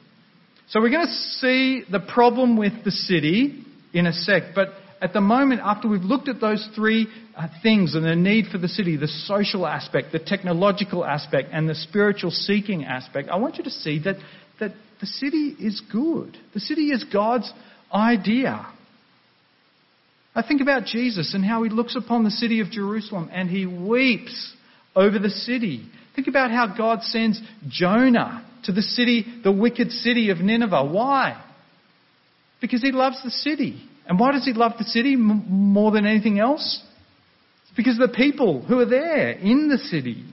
So 0.70 0.82
we're 0.82 0.90
going 0.90 1.08
to 1.08 1.14
see 1.14 1.84
the 1.90 2.02
problem 2.02 2.58
with 2.58 2.84
the 2.84 2.92
city 2.92 3.64
in 3.94 4.06
a 4.06 4.12
sec, 4.12 4.54
but 4.54 4.70
at 5.02 5.14
the 5.14 5.22
moment, 5.22 5.62
after 5.64 5.88
we've 5.88 6.02
looked 6.02 6.28
at 6.28 6.42
those 6.42 6.68
three 6.76 7.08
uh, 7.38 7.48
things 7.64 7.96
and 7.96 8.04
the 8.04 8.16
need 8.16 8.48
for 8.48 8.58
the 8.58 8.68
city, 8.68 8.98
the 8.98 9.08
social 9.08 9.66
aspect, 9.66 10.12
the 10.12 10.20
technological 10.20 11.06
aspect, 11.06 11.50
and 11.54 11.70
the 11.70 11.76
spiritual 11.76 12.32
seeking 12.32 12.84
aspect, 12.84 13.30
I 13.30 13.38
want 13.38 13.58
you 13.58 13.64
to 13.64 13.70
see 13.70 14.00
that, 14.04 14.18
that 14.60 14.74
the 15.00 15.06
city 15.06 15.56
is 15.60 15.82
good. 15.90 16.38
The 16.54 16.60
city 16.60 16.88
is 16.92 17.06
God's 17.06 17.52
idea. 17.94 18.68
I 20.36 20.46
think 20.46 20.62
about 20.62 20.86
Jesus 20.86 21.34
and 21.34 21.46
how 21.46 21.64
he 21.64 21.70
looks 21.70 21.96
upon 21.96 22.24
the 22.24 22.32
city 22.32 22.60
of 22.60 22.72
Jerusalem 22.72 23.30
and 23.32 23.50
he 23.50 23.66
weeps 23.66 24.54
over 24.96 25.18
the 25.18 25.30
city. 25.30 25.88
Think 26.16 26.28
about 26.28 26.52
how 26.52 26.76
God 26.76 27.04
sends 27.04 27.42
Jonah 27.70 28.47
to 28.64 28.72
the 28.72 28.82
city, 28.82 29.26
the 29.44 29.52
wicked 29.52 29.92
city 29.92 30.30
of 30.30 30.40
Nineveh. 30.40 30.86
Why? 30.86 31.44
Because 32.62 32.82
he 32.82 32.92
loves 32.92 33.22
the 33.24 33.32
city. 33.32 33.82
And 34.08 34.20
why 34.20 34.32
does 34.32 34.46
he 34.46 34.54
love 34.54 34.74
the 34.78 34.86
city 34.86 35.16
more 35.16 35.92
than 35.92 36.06
anything 36.06 36.40
else? 36.40 36.82
It's 37.64 37.76
because 37.76 38.00
of 38.00 38.10
the 38.10 38.16
people 38.16 38.64
who 38.64 38.80
are 38.80 38.86
there 38.86 39.32
in 39.32 39.70
the 39.70 39.78
city. 39.78 40.24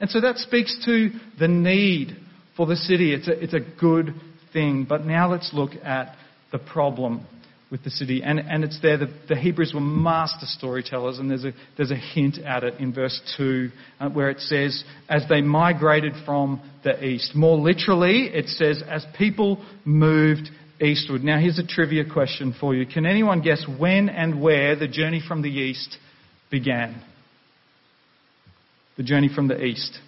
And 0.00 0.10
so 0.10 0.20
that 0.20 0.38
speaks 0.38 0.84
to 0.84 1.10
the 1.38 1.48
need 1.48 2.16
for 2.56 2.66
the 2.66 2.76
city. 2.76 3.14
It's 3.14 3.28
a, 3.28 3.42
it's 3.42 3.54
a 3.54 3.60
good 3.60 4.14
thing. 4.52 4.86
But 4.88 5.06
now 5.06 5.30
let's 5.30 5.50
look 5.52 5.72
at 5.82 6.16
the 6.52 6.58
problem 6.58 7.26
with 7.70 7.82
the 7.82 7.90
city. 7.90 8.22
And, 8.22 8.38
and 8.38 8.62
it's 8.62 8.80
there, 8.80 8.96
the, 8.98 9.12
the 9.28 9.36
Hebrews 9.36 9.72
were 9.74 9.80
master 9.80 10.46
storytellers, 10.46 11.18
and 11.18 11.30
there's 11.30 11.44
a, 11.44 11.52
there's 11.76 11.90
a 11.90 11.96
hint 11.96 12.38
at 12.38 12.64
it 12.64 12.74
in 12.78 12.92
verse 12.92 13.20
2 13.36 13.70
uh, 14.00 14.10
where 14.10 14.30
it 14.30 14.40
says, 14.40 14.84
as 15.08 15.24
they 15.28 15.40
migrated 15.40 16.12
from 16.24 16.60
the 16.84 17.02
east. 17.04 17.34
More 17.34 17.56
literally, 17.56 18.26
it 18.32 18.48
says, 18.48 18.82
as 18.88 19.04
people 19.16 19.64
moved 19.84 20.50
eastward. 20.80 21.24
Now, 21.24 21.38
here's 21.38 21.58
a 21.58 21.66
trivia 21.66 22.04
question 22.10 22.54
for 22.58 22.74
you. 22.74 22.86
Can 22.86 23.06
anyone 23.06 23.40
guess 23.40 23.64
when 23.78 24.08
and 24.08 24.40
where 24.40 24.76
the 24.76 24.88
journey 24.88 25.22
from 25.26 25.42
the 25.42 25.48
east 25.48 25.96
began? 26.50 27.02
The 28.96 29.02
journey 29.02 29.30
from 29.34 29.48
the 29.48 29.60
east. 29.60 29.98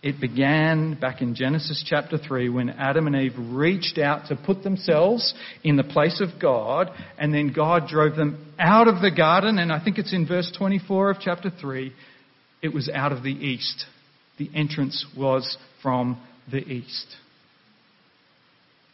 It 0.00 0.20
began 0.20 0.94
back 0.94 1.22
in 1.22 1.34
Genesis 1.34 1.84
chapter 1.84 2.18
3 2.18 2.50
when 2.50 2.70
Adam 2.70 3.08
and 3.08 3.16
Eve 3.16 3.34
reached 3.36 3.98
out 3.98 4.26
to 4.26 4.36
put 4.36 4.62
themselves 4.62 5.34
in 5.64 5.76
the 5.76 5.82
place 5.82 6.20
of 6.20 6.40
God, 6.40 6.90
and 7.18 7.34
then 7.34 7.52
God 7.52 7.88
drove 7.88 8.14
them 8.14 8.54
out 8.60 8.86
of 8.86 9.02
the 9.02 9.10
garden. 9.10 9.58
And 9.58 9.72
I 9.72 9.82
think 9.82 9.98
it's 9.98 10.12
in 10.12 10.26
verse 10.26 10.52
24 10.56 11.10
of 11.10 11.16
chapter 11.20 11.50
3 11.50 11.92
it 12.62 12.72
was 12.72 12.88
out 12.88 13.12
of 13.12 13.22
the 13.22 13.32
east. 13.32 13.86
The 14.38 14.50
entrance 14.54 15.04
was 15.16 15.56
from 15.82 16.20
the 16.50 16.58
east. 16.58 17.16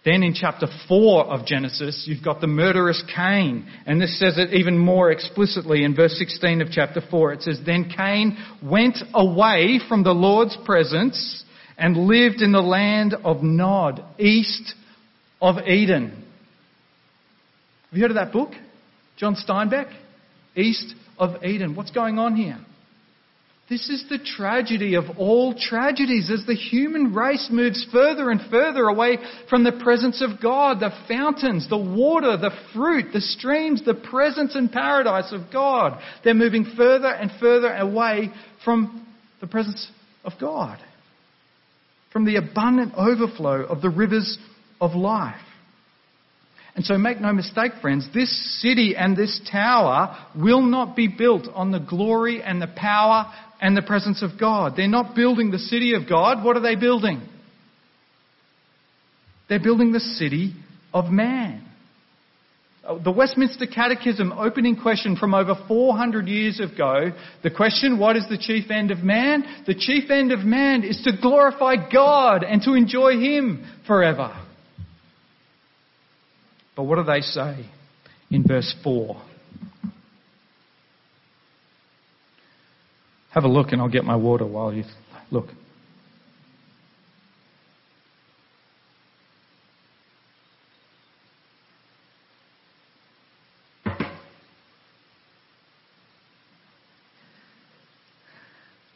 Then 0.04 0.22
in 0.22 0.34
chapter 0.34 0.66
4 0.86 1.24
of 1.32 1.46
Genesis, 1.46 2.04
you've 2.06 2.22
got 2.22 2.42
the 2.42 2.46
murderous 2.46 3.02
Cain. 3.14 3.66
And 3.86 4.00
this 4.00 4.18
says 4.18 4.36
it 4.36 4.52
even 4.52 4.76
more 4.76 5.10
explicitly 5.10 5.82
in 5.82 5.96
verse 5.96 6.18
16 6.18 6.60
of 6.60 6.68
chapter 6.70 7.00
4. 7.10 7.32
It 7.32 7.42
says, 7.42 7.60
Then 7.64 7.90
Cain 7.96 8.36
went 8.62 8.98
away 9.14 9.80
from 9.88 10.04
the 10.04 10.12
Lord's 10.12 10.56
presence 10.66 11.44
and 11.78 11.96
lived 11.96 12.42
in 12.42 12.52
the 12.52 12.60
land 12.60 13.14
of 13.24 13.42
Nod, 13.42 14.04
east 14.18 14.74
of 15.40 15.66
Eden. 15.66 16.10
Have 17.90 17.96
you 17.96 18.02
heard 18.02 18.10
of 18.10 18.16
that 18.16 18.32
book? 18.32 18.50
John 19.16 19.36
Steinbeck? 19.36 19.90
East 20.54 20.94
of 21.18 21.42
Eden. 21.42 21.76
What's 21.76 21.90
going 21.90 22.18
on 22.18 22.36
here? 22.36 22.58
This 23.66 23.88
is 23.88 24.04
the 24.10 24.18
tragedy 24.18 24.94
of 24.94 25.04
all 25.16 25.54
tragedies 25.54 26.30
as 26.30 26.44
the 26.46 26.54
human 26.54 27.14
race 27.14 27.48
moves 27.50 27.86
further 27.90 28.30
and 28.30 28.40
further 28.50 28.88
away 28.88 29.16
from 29.48 29.64
the 29.64 29.72
presence 29.72 30.20
of 30.20 30.42
God, 30.42 30.80
the 30.80 30.92
fountains, 31.08 31.66
the 31.70 31.78
water, 31.78 32.36
the 32.36 32.50
fruit, 32.74 33.06
the 33.14 33.22
streams, 33.22 33.82
the 33.82 33.94
presence 33.94 34.54
and 34.54 34.70
paradise 34.70 35.32
of 35.32 35.50
God. 35.50 35.98
They're 36.22 36.34
moving 36.34 36.74
further 36.76 37.08
and 37.08 37.30
further 37.40 37.74
away 37.74 38.30
from 38.66 39.06
the 39.40 39.46
presence 39.46 39.90
of 40.24 40.34
God, 40.38 40.78
from 42.12 42.26
the 42.26 42.36
abundant 42.36 42.92
overflow 42.96 43.64
of 43.64 43.80
the 43.80 43.90
rivers 43.90 44.38
of 44.78 44.94
life. 44.94 45.40
And 46.76 46.84
so 46.84 46.98
make 46.98 47.20
no 47.20 47.32
mistake, 47.32 47.72
friends, 47.80 48.08
this 48.12 48.60
city 48.60 48.96
and 48.96 49.16
this 49.16 49.40
tower 49.50 50.16
will 50.36 50.62
not 50.62 50.96
be 50.96 51.06
built 51.06 51.46
on 51.54 51.70
the 51.70 51.78
glory 51.78 52.42
and 52.42 52.60
the 52.60 52.72
power 52.74 53.32
and 53.60 53.76
the 53.76 53.82
presence 53.82 54.22
of 54.22 54.38
God. 54.40 54.74
They're 54.76 54.88
not 54.88 55.14
building 55.14 55.52
the 55.52 55.58
city 55.58 55.94
of 55.94 56.08
God. 56.08 56.44
What 56.44 56.56
are 56.56 56.60
they 56.60 56.74
building? 56.74 57.22
They're 59.48 59.62
building 59.62 59.92
the 59.92 60.00
city 60.00 60.54
of 60.92 61.06
man. 61.06 61.64
Uh, 62.84 62.98
the 62.98 63.12
Westminster 63.12 63.66
Catechism 63.66 64.32
opening 64.32 64.76
question 64.76 65.16
from 65.16 65.32
over 65.32 65.54
400 65.68 66.26
years 66.26 66.60
ago, 66.60 67.12
the 67.42 67.50
question, 67.50 67.98
what 67.98 68.16
is 68.16 68.26
the 68.28 68.36
chief 68.36 68.70
end 68.70 68.90
of 68.90 68.98
man? 68.98 69.44
The 69.66 69.74
chief 69.74 70.10
end 70.10 70.32
of 70.32 70.40
man 70.40 70.82
is 70.82 71.00
to 71.04 71.12
glorify 71.22 71.76
God 71.90 72.42
and 72.42 72.60
to 72.62 72.74
enjoy 72.74 73.12
Him 73.12 73.64
forever. 73.86 74.43
But 76.76 76.84
what 76.84 76.96
do 76.96 77.04
they 77.04 77.20
say 77.20 77.66
in 78.30 78.42
verse 78.46 78.74
4? 78.82 79.22
Have 83.30 83.44
a 83.44 83.48
look 83.48 83.72
and 83.72 83.80
I'll 83.80 83.88
get 83.88 84.04
my 84.04 84.16
water 84.16 84.46
while 84.46 84.72
you 84.72 84.84
look. 85.30 85.48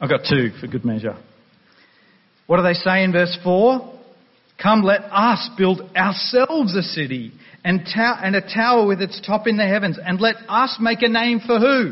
I've 0.01 0.09
got 0.09 0.21
two 0.29 0.51
for 0.59 0.67
good 0.67 0.85
measure. 0.85 1.17
What 2.47 2.57
do 2.57 2.63
they 2.63 2.73
say 2.73 3.03
in 3.03 3.11
verse 3.11 3.37
4? 3.43 3.98
Come, 4.61 4.83
let 4.83 5.01
us 5.11 5.49
build 5.57 5.81
ourselves 5.95 6.75
a 6.75 6.81
city 6.81 7.31
and, 7.63 7.81
and 7.95 8.35
a 8.35 8.41
tower 8.41 8.85
with 8.85 9.01
its 9.01 9.21
top 9.25 9.47
in 9.47 9.57
the 9.57 9.65
heavens, 9.65 9.97
and 10.03 10.19
let 10.19 10.35
us 10.47 10.77
make 10.79 11.01
a 11.01 11.07
name 11.07 11.39
for 11.45 11.59
who? 11.59 11.91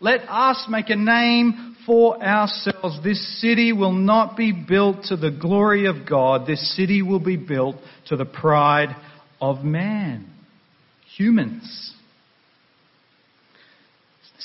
Let 0.00 0.20
us 0.28 0.66
make 0.68 0.90
a 0.90 0.96
name 0.96 1.76
for 1.86 2.22
ourselves. 2.22 2.98
This 3.04 3.40
city 3.40 3.72
will 3.72 3.92
not 3.92 4.36
be 4.36 4.52
built 4.52 5.04
to 5.04 5.16
the 5.16 5.30
glory 5.30 5.86
of 5.86 6.08
God. 6.08 6.46
This 6.46 6.76
city 6.76 7.02
will 7.02 7.20
be 7.20 7.36
built 7.36 7.76
to 8.06 8.16
the 8.16 8.24
pride 8.24 8.96
of 9.40 9.64
man. 9.64 10.26
Humans. 11.16 11.94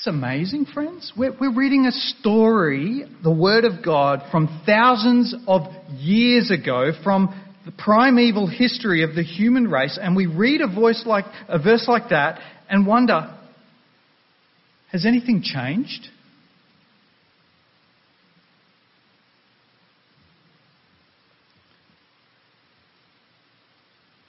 Isn't 0.06 0.22
amazing, 0.22 0.66
friends? 0.66 1.12
We're, 1.16 1.32
we're 1.40 1.52
reading 1.52 1.86
a 1.86 1.90
story, 1.90 3.04
the 3.24 3.32
Word 3.32 3.64
of 3.64 3.84
God, 3.84 4.22
from 4.30 4.62
thousands 4.64 5.34
of 5.48 5.62
years 5.96 6.52
ago, 6.52 6.92
from 7.02 7.34
the 7.64 7.72
primeval 7.72 8.46
history 8.46 9.02
of 9.02 9.16
the 9.16 9.24
human 9.24 9.68
race, 9.68 9.98
and 10.00 10.14
we 10.14 10.26
read 10.26 10.60
a 10.60 10.72
voice 10.72 11.02
like 11.06 11.24
a 11.48 11.58
verse 11.58 11.86
like 11.88 12.10
that 12.10 12.38
and 12.70 12.86
wonder, 12.86 13.36
has 14.92 15.04
anything 15.04 15.42
changed? 15.42 16.06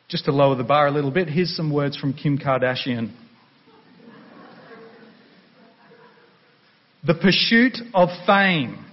Just 0.08 0.26
to 0.26 0.32
lower 0.32 0.56
the 0.56 0.64
bar 0.64 0.88
a 0.88 0.92
little 0.92 1.12
bit, 1.12 1.28
here's 1.28 1.56
some 1.56 1.72
words 1.72 1.96
from 1.98 2.14
Kim 2.14 2.40
Kardashian. 2.40 3.12
The 7.08 7.14
pursuit 7.14 7.78
of 7.94 8.10
fame 8.26 8.84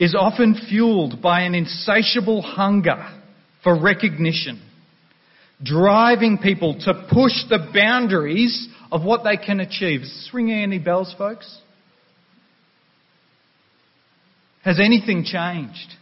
is 0.00 0.14
often 0.18 0.54
fueled 0.54 1.20
by 1.20 1.42
an 1.42 1.54
insatiable 1.54 2.40
hunger 2.40 3.06
for 3.62 3.78
recognition, 3.78 4.62
driving 5.62 6.38
people 6.38 6.78
to 6.80 7.06
push 7.12 7.32
the 7.50 7.68
boundaries 7.74 8.66
of 8.90 9.04
what 9.04 9.24
they 9.24 9.36
can 9.36 9.60
achieve. 9.60 10.00
Is 10.00 10.08
this 10.08 10.30
ringing 10.32 10.62
any 10.62 10.78
bells, 10.78 11.14
folks? 11.18 11.60
Has 14.64 14.80
anything 14.80 15.24
changed? 15.24 15.94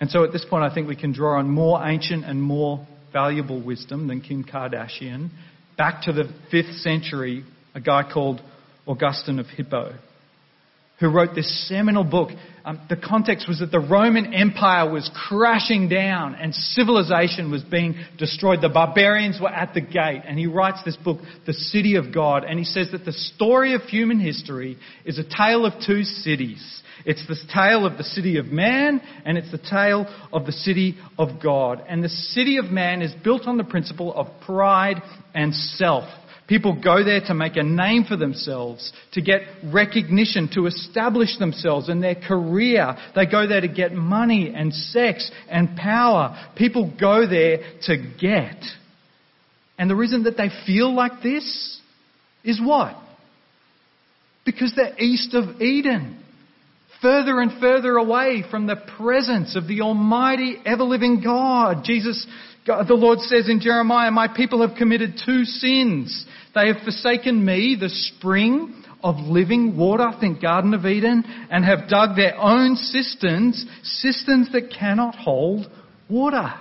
And 0.00 0.10
so 0.10 0.22
at 0.22 0.32
this 0.32 0.44
point, 0.48 0.62
I 0.62 0.72
think 0.72 0.86
we 0.86 0.94
can 0.94 1.12
draw 1.12 1.40
on 1.40 1.50
more 1.50 1.84
ancient 1.84 2.24
and 2.24 2.40
more 2.40 2.86
valuable 3.12 3.60
wisdom 3.60 4.06
than 4.06 4.20
Kim 4.20 4.44
Kardashian 4.44 5.30
back 5.76 6.02
to 6.02 6.12
the 6.12 6.32
5th 6.52 6.78
century 6.82 7.44
a 7.78 7.80
guy 7.80 8.02
called 8.12 8.40
Augustine 8.86 9.38
of 9.38 9.46
Hippo, 9.46 9.94
who 10.98 11.08
wrote 11.08 11.36
this 11.36 11.68
seminal 11.68 12.02
book. 12.02 12.30
Um, 12.64 12.80
the 12.88 12.96
context 12.96 13.46
was 13.46 13.60
that 13.60 13.70
the 13.70 13.78
Roman 13.78 14.34
Empire 14.34 14.90
was 14.90 15.08
crashing 15.14 15.88
down 15.88 16.34
and 16.34 16.52
civilization 16.52 17.52
was 17.52 17.62
being 17.62 17.94
destroyed. 18.18 18.60
The 18.60 18.68
barbarians 18.68 19.38
were 19.40 19.48
at 19.48 19.74
the 19.74 19.80
gate. 19.80 20.22
And 20.26 20.36
he 20.36 20.46
writes 20.46 20.80
this 20.84 20.96
book, 20.96 21.20
The 21.46 21.52
City 21.52 21.94
of 21.94 22.12
God. 22.12 22.42
And 22.42 22.58
he 22.58 22.64
says 22.64 22.88
that 22.90 23.04
the 23.04 23.12
story 23.12 23.74
of 23.74 23.82
human 23.82 24.18
history 24.18 24.76
is 25.04 25.20
a 25.20 25.24
tale 25.24 25.64
of 25.64 25.74
two 25.86 26.02
cities. 26.02 26.82
It's 27.06 27.24
the 27.28 27.36
tale 27.54 27.86
of 27.86 27.96
the 27.96 28.02
city 28.02 28.38
of 28.38 28.46
man 28.46 29.00
and 29.24 29.38
it's 29.38 29.52
the 29.52 29.58
tale 29.58 30.12
of 30.32 30.46
the 30.46 30.52
city 30.52 30.96
of 31.16 31.40
God. 31.40 31.84
And 31.88 32.02
the 32.02 32.08
city 32.08 32.56
of 32.56 32.64
man 32.72 33.02
is 33.02 33.14
built 33.22 33.46
on 33.46 33.56
the 33.56 33.62
principle 33.62 34.12
of 34.12 34.26
pride 34.44 35.00
and 35.32 35.54
self. 35.54 36.08
People 36.48 36.80
go 36.82 37.04
there 37.04 37.20
to 37.26 37.34
make 37.34 37.56
a 37.56 37.62
name 37.62 38.04
for 38.04 38.16
themselves, 38.16 38.90
to 39.12 39.20
get 39.20 39.42
recognition, 39.62 40.48
to 40.54 40.64
establish 40.64 41.36
themselves 41.38 41.90
in 41.90 42.00
their 42.00 42.14
career. 42.14 42.96
They 43.14 43.26
go 43.26 43.46
there 43.46 43.60
to 43.60 43.68
get 43.68 43.92
money 43.92 44.54
and 44.56 44.72
sex 44.72 45.30
and 45.50 45.76
power. 45.76 46.34
People 46.56 46.90
go 46.98 47.28
there 47.28 47.58
to 47.82 47.96
get. 48.18 48.64
And 49.78 49.90
the 49.90 49.94
reason 49.94 50.24
that 50.24 50.38
they 50.38 50.48
feel 50.66 50.92
like 50.94 51.22
this 51.22 51.80
is 52.42 52.58
what? 52.64 52.96
Because 54.46 54.72
they're 54.74 54.98
east 54.98 55.34
of 55.34 55.60
Eden. 55.60 56.24
Further 57.02 57.40
and 57.40 57.60
further 57.60 57.96
away 57.96 58.42
from 58.50 58.66
the 58.66 58.76
presence 58.96 59.54
of 59.54 59.68
the 59.68 59.82
Almighty, 59.82 60.56
ever 60.64 60.82
living 60.82 61.20
God. 61.22 61.84
Jesus, 61.84 62.26
God, 62.68 62.86
the 62.86 62.94
Lord 62.94 63.20
says 63.20 63.48
in 63.48 63.60
Jeremiah, 63.60 64.10
My 64.10 64.28
people 64.28 64.60
have 64.60 64.76
committed 64.76 65.18
two 65.24 65.44
sins. 65.44 66.26
They 66.54 66.66
have 66.66 66.84
forsaken 66.84 67.42
me, 67.42 67.78
the 67.80 67.88
spring 67.88 68.84
of 69.02 69.16
living 69.16 69.74
water, 69.78 70.10
think 70.20 70.42
Garden 70.42 70.74
of 70.74 70.84
Eden, 70.84 71.24
and 71.50 71.64
have 71.64 71.88
dug 71.88 72.14
their 72.14 72.36
own 72.38 72.76
cisterns, 72.76 73.64
cisterns 73.82 74.52
that 74.52 74.70
cannot 74.78 75.14
hold 75.14 75.66
water. 76.10 76.52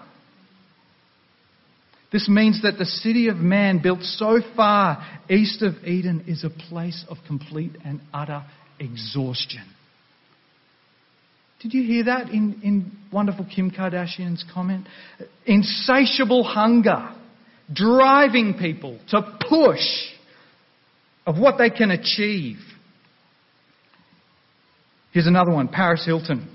This 2.14 2.30
means 2.30 2.62
that 2.62 2.78
the 2.78 2.86
city 2.86 3.28
of 3.28 3.36
man, 3.36 3.82
built 3.84 4.02
so 4.02 4.40
far 4.56 5.06
east 5.30 5.62
of 5.62 5.74
Eden, 5.84 6.24
is 6.26 6.46
a 6.46 6.50
place 6.50 7.04
of 7.10 7.18
complete 7.28 7.74
and 7.84 8.00
utter 8.14 8.46
exhaustion. 8.80 9.66
Did 11.62 11.74
you 11.74 11.84
hear 11.84 12.04
that 12.06 12.30
in, 12.30 12.60
in 12.64 12.92
wonderful 13.12 13.46
Kim 13.54 13.72
Kardashian's 13.72 14.46
comment? 14.54 14.88
Insatiable 15.46 16.44
hunger, 16.44 17.10
driving 17.74 18.58
people 18.60 19.00
to 19.10 19.38
push 19.50 19.80
of 21.26 21.38
what 21.38 21.58
they 21.58 21.70
can 21.70 21.92
achieve. 21.92 22.58
Here's 25.12 25.28
another 25.28 25.52
one 25.52 25.68
Paris 25.68 26.06
Hilton. 26.06 26.48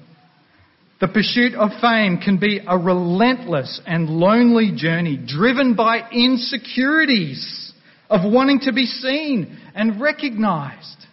The 1.00 1.08
pursuit 1.08 1.54
of 1.54 1.70
fame 1.80 2.18
can 2.18 2.38
be 2.38 2.60
a 2.64 2.78
relentless 2.78 3.80
and 3.86 4.08
lonely 4.08 4.70
journey 4.76 5.16
driven 5.26 5.74
by 5.74 6.08
insecurities 6.12 7.72
of 8.08 8.20
wanting 8.30 8.60
to 8.60 8.72
be 8.72 8.86
seen 8.86 9.58
and 9.74 10.00
recognized. 10.00 11.06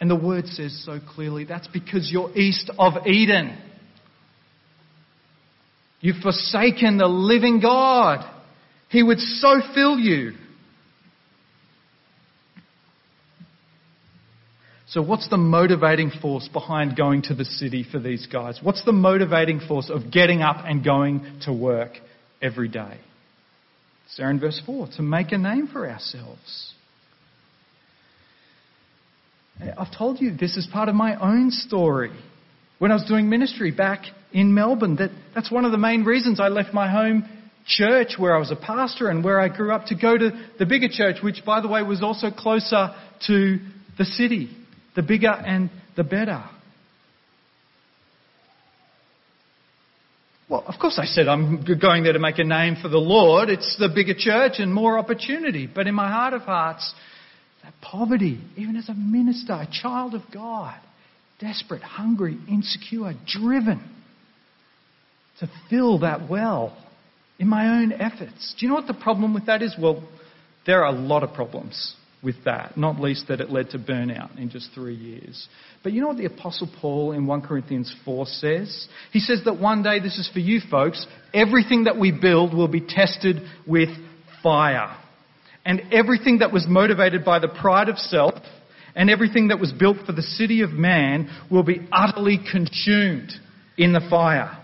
And 0.00 0.10
the 0.10 0.16
word 0.16 0.46
says 0.46 0.82
so 0.84 0.98
clearly 1.14 1.44
that's 1.44 1.68
because 1.68 2.10
you're 2.10 2.36
east 2.36 2.70
of 2.78 3.06
Eden. 3.06 3.56
You've 6.00 6.22
forsaken 6.22 6.98
the 6.98 7.06
living 7.06 7.60
God. 7.60 8.30
He 8.90 9.02
would 9.02 9.18
so 9.18 9.60
fill 9.74 9.98
you. 9.98 10.32
So, 14.88 15.02
what's 15.02 15.28
the 15.28 15.36
motivating 15.36 16.10
force 16.10 16.48
behind 16.48 16.96
going 16.96 17.22
to 17.22 17.34
the 17.34 17.44
city 17.44 17.84
for 17.90 17.98
these 17.98 18.26
guys? 18.26 18.60
What's 18.62 18.84
the 18.84 18.92
motivating 18.92 19.58
force 19.58 19.90
of 19.90 20.12
getting 20.12 20.42
up 20.42 20.58
and 20.64 20.84
going 20.84 21.40
to 21.42 21.52
work 21.52 21.92
every 22.40 22.68
day? 22.68 23.00
It's 24.04 24.16
there 24.16 24.30
in 24.30 24.38
verse 24.38 24.60
4 24.64 24.88
to 24.96 25.02
make 25.02 25.32
a 25.32 25.38
name 25.38 25.66
for 25.66 25.90
ourselves. 25.90 26.72
I've 29.60 29.96
told 29.96 30.20
you 30.20 30.36
this 30.36 30.56
is 30.56 30.68
part 30.70 30.88
of 30.88 30.94
my 30.94 31.18
own 31.18 31.50
story. 31.50 32.12
When 32.78 32.90
I 32.90 32.94
was 32.94 33.04
doing 33.04 33.28
ministry 33.28 33.70
back 33.70 34.04
in 34.32 34.52
Melbourne, 34.52 34.96
that, 34.96 35.10
that's 35.34 35.50
one 35.50 35.64
of 35.64 35.72
the 35.72 35.78
main 35.78 36.04
reasons 36.04 36.40
I 36.40 36.48
left 36.48 36.74
my 36.74 36.90
home 36.90 37.28
church 37.66 38.14
where 38.18 38.34
I 38.34 38.38
was 38.38 38.50
a 38.50 38.56
pastor 38.56 39.08
and 39.08 39.24
where 39.24 39.40
I 39.40 39.48
grew 39.48 39.72
up 39.72 39.86
to 39.86 39.94
go 39.94 40.16
to 40.16 40.30
the 40.58 40.66
bigger 40.66 40.88
church, 40.90 41.16
which, 41.22 41.42
by 41.44 41.60
the 41.60 41.68
way, 41.68 41.82
was 41.82 42.02
also 42.02 42.30
closer 42.30 42.94
to 43.26 43.58
the 43.98 44.04
city. 44.04 44.50
The 44.94 45.02
bigger 45.02 45.30
and 45.30 45.70
the 45.96 46.04
better. 46.04 46.44
Well, 50.48 50.64
of 50.66 50.74
course, 50.80 50.98
I 51.00 51.06
said 51.06 51.26
I'm 51.26 51.64
going 51.64 52.04
there 52.04 52.12
to 52.12 52.20
make 52.20 52.38
a 52.38 52.44
name 52.44 52.76
for 52.80 52.88
the 52.88 52.98
Lord. 52.98 53.48
It's 53.48 53.76
the 53.78 53.88
bigger 53.88 54.14
church 54.16 54.54
and 54.58 54.72
more 54.72 54.98
opportunity. 54.98 55.66
But 55.66 55.88
in 55.88 55.94
my 55.94 56.08
heart 56.08 56.34
of 56.34 56.42
hearts, 56.42 56.94
that 57.66 57.74
poverty, 57.82 58.40
even 58.56 58.76
as 58.76 58.88
a 58.88 58.94
minister, 58.94 59.52
a 59.52 59.68
child 59.70 60.14
of 60.14 60.22
God, 60.32 60.78
desperate, 61.40 61.82
hungry, 61.82 62.38
insecure, 62.48 63.12
driven 63.26 63.80
to 65.40 65.50
fill 65.68 65.98
that 65.98 66.30
well 66.30 66.76
in 67.40 67.48
my 67.48 67.80
own 67.80 67.92
efforts. 67.92 68.54
Do 68.58 68.64
you 68.64 68.68
know 68.70 68.76
what 68.76 68.86
the 68.86 68.94
problem 68.94 69.34
with 69.34 69.46
that 69.46 69.62
is? 69.62 69.74
Well, 69.78 70.08
there 70.64 70.84
are 70.84 70.94
a 70.94 70.98
lot 70.98 71.24
of 71.24 71.34
problems 71.34 71.96
with 72.22 72.36
that, 72.44 72.76
not 72.76 73.00
least 73.00 73.26
that 73.28 73.40
it 73.40 73.50
led 73.50 73.70
to 73.70 73.78
burnout 73.78 74.38
in 74.38 74.48
just 74.48 74.70
three 74.72 74.94
years. 74.94 75.48
But 75.82 75.92
you 75.92 76.00
know 76.00 76.08
what 76.08 76.18
the 76.18 76.26
Apostle 76.26 76.68
Paul 76.80 77.12
in 77.12 77.26
1 77.26 77.42
Corinthians 77.42 77.92
4 78.04 78.26
says? 78.26 78.88
He 79.12 79.18
says 79.18 79.42
that 79.44 79.60
one 79.60 79.82
day, 79.82 79.98
this 79.98 80.18
is 80.18 80.30
for 80.32 80.38
you 80.38 80.60
folks, 80.70 81.04
everything 81.34 81.84
that 81.84 81.98
we 81.98 82.12
build 82.12 82.54
will 82.54 82.68
be 82.68 82.80
tested 82.80 83.42
with 83.66 83.88
fire 84.42 84.96
and 85.66 85.82
everything 85.92 86.38
that 86.38 86.52
was 86.52 86.64
motivated 86.68 87.24
by 87.24 87.40
the 87.40 87.48
pride 87.48 87.88
of 87.88 87.98
self 87.98 88.34
and 88.94 89.10
everything 89.10 89.48
that 89.48 89.58
was 89.58 89.72
built 89.72 89.98
for 90.06 90.12
the 90.12 90.22
city 90.22 90.62
of 90.62 90.70
man 90.70 91.28
will 91.50 91.64
be 91.64 91.86
utterly 91.92 92.38
consumed 92.50 93.32
in 93.76 93.92
the 93.92 94.06
fire. 94.08 94.62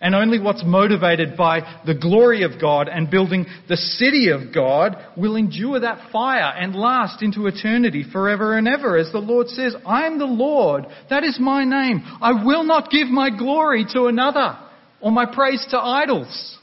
And 0.00 0.14
only 0.14 0.38
what's 0.38 0.62
motivated 0.64 1.36
by 1.36 1.60
the 1.84 1.94
glory 1.94 2.42
of 2.44 2.60
God 2.60 2.88
and 2.88 3.10
building 3.10 3.46
the 3.68 3.76
city 3.76 4.28
of 4.28 4.54
God 4.54 4.96
will 5.16 5.34
endure 5.34 5.80
that 5.80 6.12
fire 6.12 6.52
and 6.56 6.76
last 6.76 7.22
into 7.22 7.46
eternity 7.46 8.04
forever 8.12 8.56
and 8.56 8.68
ever. 8.68 8.96
As 8.96 9.10
the 9.12 9.18
Lord 9.18 9.48
says, 9.48 9.74
I 9.84 10.06
am 10.06 10.18
the 10.18 10.26
Lord. 10.26 10.84
That 11.10 11.24
is 11.24 11.38
my 11.40 11.64
name. 11.64 12.02
I 12.20 12.44
will 12.44 12.64
not 12.64 12.90
give 12.90 13.08
my 13.08 13.30
glory 13.36 13.84
to 13.94 14.04
another 14.04 14.58
or 15.00 15.10
my 15.10 15.26
praise 15.26 15.66
to 15.70 15.78
idols. 15.78 16.58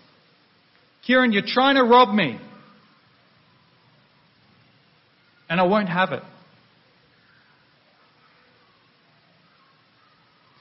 Kieran, 1.06 1.34
you're 1.34 1.44
trying 1.46 1.76
to 1.76 1.84
rob 1.84 2.14
me 2.14 2.40
and 5.52 5.60
I 5.60 5.64
won't 5.64 5.90
have 5.90 6.14
it. 6.14 6.24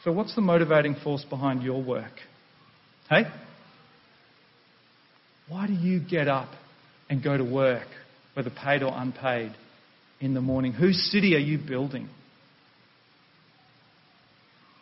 So, 0.02 0.10
what's 0.10 0.34
the 0.34 0.40
motivating 0.40 0.96
force 0.96 1.24
behind 1.24 1.62
your 1.62 1.80
work? 1.80 2.10
Hey? 3.08 3.22
Why 5.48 5.68
do 5.68 5.74
you 5.74 6.00
get 6.00 6.26
up 6.26 6.48
and 7.08 7.22
go 7.22 7.36
to 7.36 7.44
work, 7.44 7.86
whether 8.34 8.50
paid 8.50 8.82
or 8.82 8.92
unpaid, 8.92 9.52
in 10.20 10.34
the 10.34 10.40
morning? 10.40 10.72
Whose 10.72 11.00
city 11.12 11.36
are 11.36 11.38
you 11.38 11.58
building? 11.58 12.08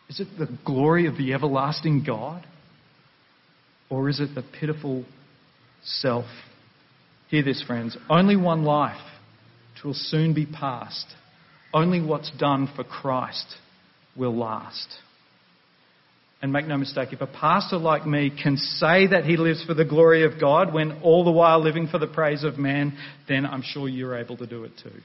Is 0.09 0.19
it 0.19 0.27
the 0.39 0.47
glory 0.65 1.05
of 1.05 1.17
the 1.17 1.33
everlasting 1.33 2.03
God? 2.03 2.43
Or 3.91 4.09
is 4.09 4.19
it 4.19 4.33
the 4.33 4.43
pitiful 4.59 5.05
self? 5.83 6.25
Hear 7.29 7.43
this, 7.43 7.61
friends. 7.61 7.95
Only 8.09 8.35
one 8.35 8.63
life 8.63 8.97
will 9.83 9.93
soon 9.93 10.33
be 10.33 10.45
past. 10.45 11.05
Only 11.73 12.01
what's 12.01 12.31
done 12.37 12.69
for 12.75 12.83
Christ 12.83 13.45
will 14.15 14.35
last. 14.35 14.87
And 16.41 16.53
make 16.53 16.67
no 16.67 16.77
mistake, 16.77 17.09
if 17.11 17.21
a 17.21 17.27
pastor 17.27 17.77
like 17.77 18.05
me 18.05 18.31
can 18.31 18.55
say 18.55 19.07
that 19.07 19.25
he 19.25 19.35
lives 19.35 19.63
for 19.65 19.73
the 19.73 19.83
glory 19.83 20.23
of 20.23 20.39
God 20.39 20.73
when 20.73 21.01
all 21.01 21.25
the 21.25 21.31
while 21.31 21.61
living 21.61 21.87
for 21.87 21.99
the 21.99 22.07
praise 22.07 22.43
of 22.43 22.57
man, 22.57 22.97
then 23.27 23.45
I'm 23.45 23.61
sure 23.61 23.89
you're 23.89 24.17
able 24.17 24.37
to 24.37 24.47
do 24.47 24.63
it 24.63 24.71
too. 24.81 25.01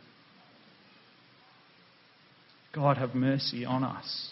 God, 2.72 2.98
have 2.98 3.14
mercy 3.14 3.64
on 3.64 3.84
us. 3.84 4.30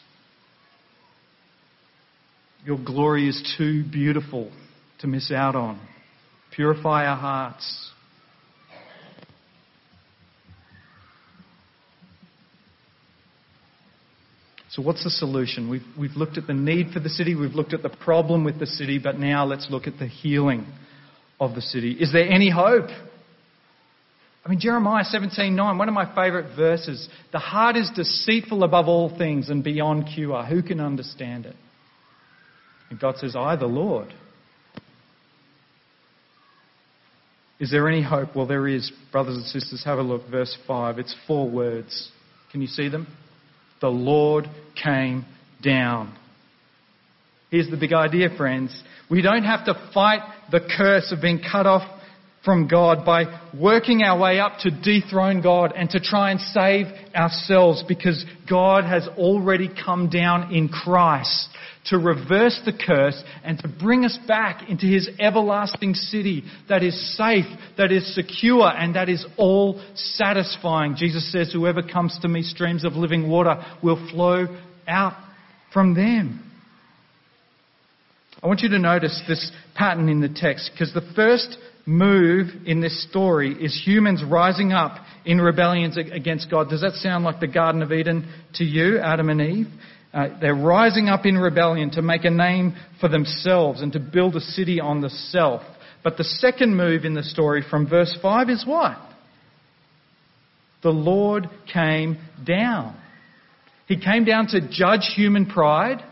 Your 2.64 2.78
glory 2.78 3.28
is 3.28 3.54
too 3.58 3.84
beautiful 3.90 4.52
to 5.00 5.08
miss 5.08 5.32
out 5.32 5.56
on. 5.56 5.80
Purify 6.54 7.06
our 7.06 7.16
hearts. 7.16 7.91
So, 14.72 14.80
what's 14.80 15.04
the 15.04 15.10
solution? 15.10 15.68
We've, 15.68 15.84
we've 15.98 16.16
looked 16.16 16.38
at 16.38 16.46
the 16.46 16.54
need 16.54 16.92
for 16.92 17.00
the 17.00 17.10
city, 17.10 17.34
we've 17.34 17.52
looked 17.52 17.74
at 17.74 17.82
the 17.82 17.90
problem 17.90 18.42
with 18.42 18.58
the 18.58 18.66
city, 18.66 18.98
but 18.98 19.18
now 19.18 19.44
let's 19.44 19.68
look 19.70 19.86
at 19.86 19.98
the 19.98 20.06
healing 20.06 20.66
of 21.38 21.54
the 21.54 21.60
city. 21.60 21.92
Is 21.92 22.10
there 22.10 22.26
any 22.26 22.48
hope? 22.48 22.88
I 24.46 24.48
mean, 24.48 24.60
Jeremiah 24.60 25.04
17:9, 25.04 25.76
one 25.76 25.88
of 25.88 25.94
my 25.94 26.06
favourite 26.14 26.56
verses. 26.56 27.06
The 27.32 27.38
heart 27.38 27.76
is 27.76 27.90
deceitful 27.94 28.64
above 28.64 28.88
all 28.88 29.14
things 29.16 29.50
and 29.50 29.62
beyond 29.62 30.08
cure. 30.14 30.42
Who 30.42 30.62
can 30.62 30.80
understand 30.80 31.44
it? 31.44 31.56
And 32.88 32.98
God 32.98 33.18
says, 33.18 33.36
I, 33.36 33.56
the 33.56 33.66
Lord. 33.66 34.12
Is 37.60 37.70
there 37.70 37.88
any 37.88 38.02
hope? 38.02 38.34
Well, 38.34 38.46
there 38.46 38.66
is. 38.66 38.90
Brothers 39.12 39.36
and 39.36 39.44
sisters, 39.44 39.84
have 39.84 39.98
a 39.98 40.02
look. 40.02 40.28
Verse 40.30 40.56
5. 40.66 40.98
It's 40.98 41.14
four 41.26 41.48
words. 41.48 42.10
Can 42.50 42.62
you 42.62 42.66
see 42.66 42.88
them? 42.88 43.06
The 43.82 43.88
Lord 43.88 44.46
came 44.82 45.26
down. 45.62 46.16
Here's 47.50 47.68
the 47.68 47.76
big 47.76 47.92
idea, 47.92 48.30
friends. 48.34 48.82
We 49.10 49.20
don't 49.20 49.44
have 49.44 49.66
to 49.66 49.90
fight 49.92 50.22
the 50.50 50.60
curse 50.60 51.12
of 51.12 51.20
being 51.20 51.40
cut 51.40 51.66
off 51.66 51.82
from 52.44 52.66
God 52.66 53.04
by 53.04 53.24
working 53.58 54.02
our 54.02 54.18
way 54.18 54.40
up 54.40 54.58
to 54.60 54.70
dethrone 54.70 55.42
God 55.42 55.72
and 55.76 55.88
to 55.90 56.00
try 56.00 56.32
and 56.32 56.40
save 56.40 56.86
ourselves 57.14 57.84
because 57.86 58.24
God 58.48 58.84
has 58.84 59.06
already 59.16 59.68
come 59.68 60.10
down 60.10 60.52
in 60.52 60.68
Christ 60.68 61.48
to 61.86 61.98
reverse 61.98 62.60
the 62.64 62.72
curse 62.72 63.20
and 63.44 63.58
to 63.58 63.68
bring 63.68 64.04
us 64.04 64.18
back 64.28 64.68
into 64.68 64.86
his 64.86 65.08
everlasting 65.18 65.94
city 65.94 66.44
that 66.68 66.82
is 66.82 67.16
safe, 67.16 67.46
that 67.76 67.90
is 67.90 68.14
secure, 68.14 68.68
and 68.68 68.94
that 68.94 69.08
is 69.08 69.24
all 69.36 69.82
satisfying. 69.94 70.94
Jesus 70.96 71.30
says, 71.32 71.52
Whoever 71.52 71.82
comes 71.82 72.18
to 72.22 72.28
me, 72.28 72.42
streams 72.42 72.84
of 72.84 72.94
living 72.94 73.28
water 73.28 73.62
will 73.82 74.08
flow 74.10 74.46
out 74.86 75.14
from 75.72 75.94
them. 75.94 76.48
I 78.42 78.48
want 78.48 78.60
you 78.60 78.68
to 78.70 78.78
notice 78.78 79.22
this 79.28 79.52
pattern 79.76 80.08
in 80.08 80.20
the 80.20 80.28
text 80.28 80.70
because 80.72 80.92
the 80.92 81.12
first 81.14 81.56
move 81.86 82.48
in 82.66 82.80
this 82.80 83.06
story 83.08 83.52
is 83.52 83.80
humans 83.84 84.22
rising 84.24 84.72
up 84.72 84.98
in 85.24 85.40
rebellions 85.40 85.96
against 85.96 86.50
God. 86.50 86.68
Does 86.68 86.80
that 86.80 86.94
sound 86.94 87.24
like 87.24 87.40
the 87.40 87.48
Garden 87.48 87.82
of 87.82 87.92
Eden 87.92 88.32
to 88.54 88.64
you, 88.64 88.98
Adam 88.98 89.28
and 89.28 89.40
Eve? 89.40 89.66
Uh, 90.12 90.28
they're 90.40 90.54
rising 90.54 91.08
up 91.08 91.24
in 91.24 91.38
rebellion 91.38 91.90
to 91.92 92.02
make 92.02 92.24
a 92.24 92.30
name 92.30 92.74
for 93.00 93.08
themselves 93.08 93.80
and 93.80 93.92
to 93.92 94.00
build 94.00 94.36
a 94.36 94.40
city 94.40 94.80
on 94.80 95.00
the 95.00 95.08
self. 95.08 95.62
But 96.04 96.16
the 96.16 96.24
second 96.24 96.76
move 96.76 97.04
in 97.04 97.14
the 97.14 97.22
story 97.22 97.64
from 97.68 97.88
verse 97.88 98.16
5 98.20 98.50
is 98.50 98.64
what? 98.66 98.98
The 100.82 100.90
Lord 100.90 101.48
came 101.72 102.18
down. 102.44 102.96
He 103.86 103.96
came 103.96 104.24
down 104.24 104.48
to 104.48 104.60
judge 104.60 105.12
human 105.14 105.46
pride 105.46 106.02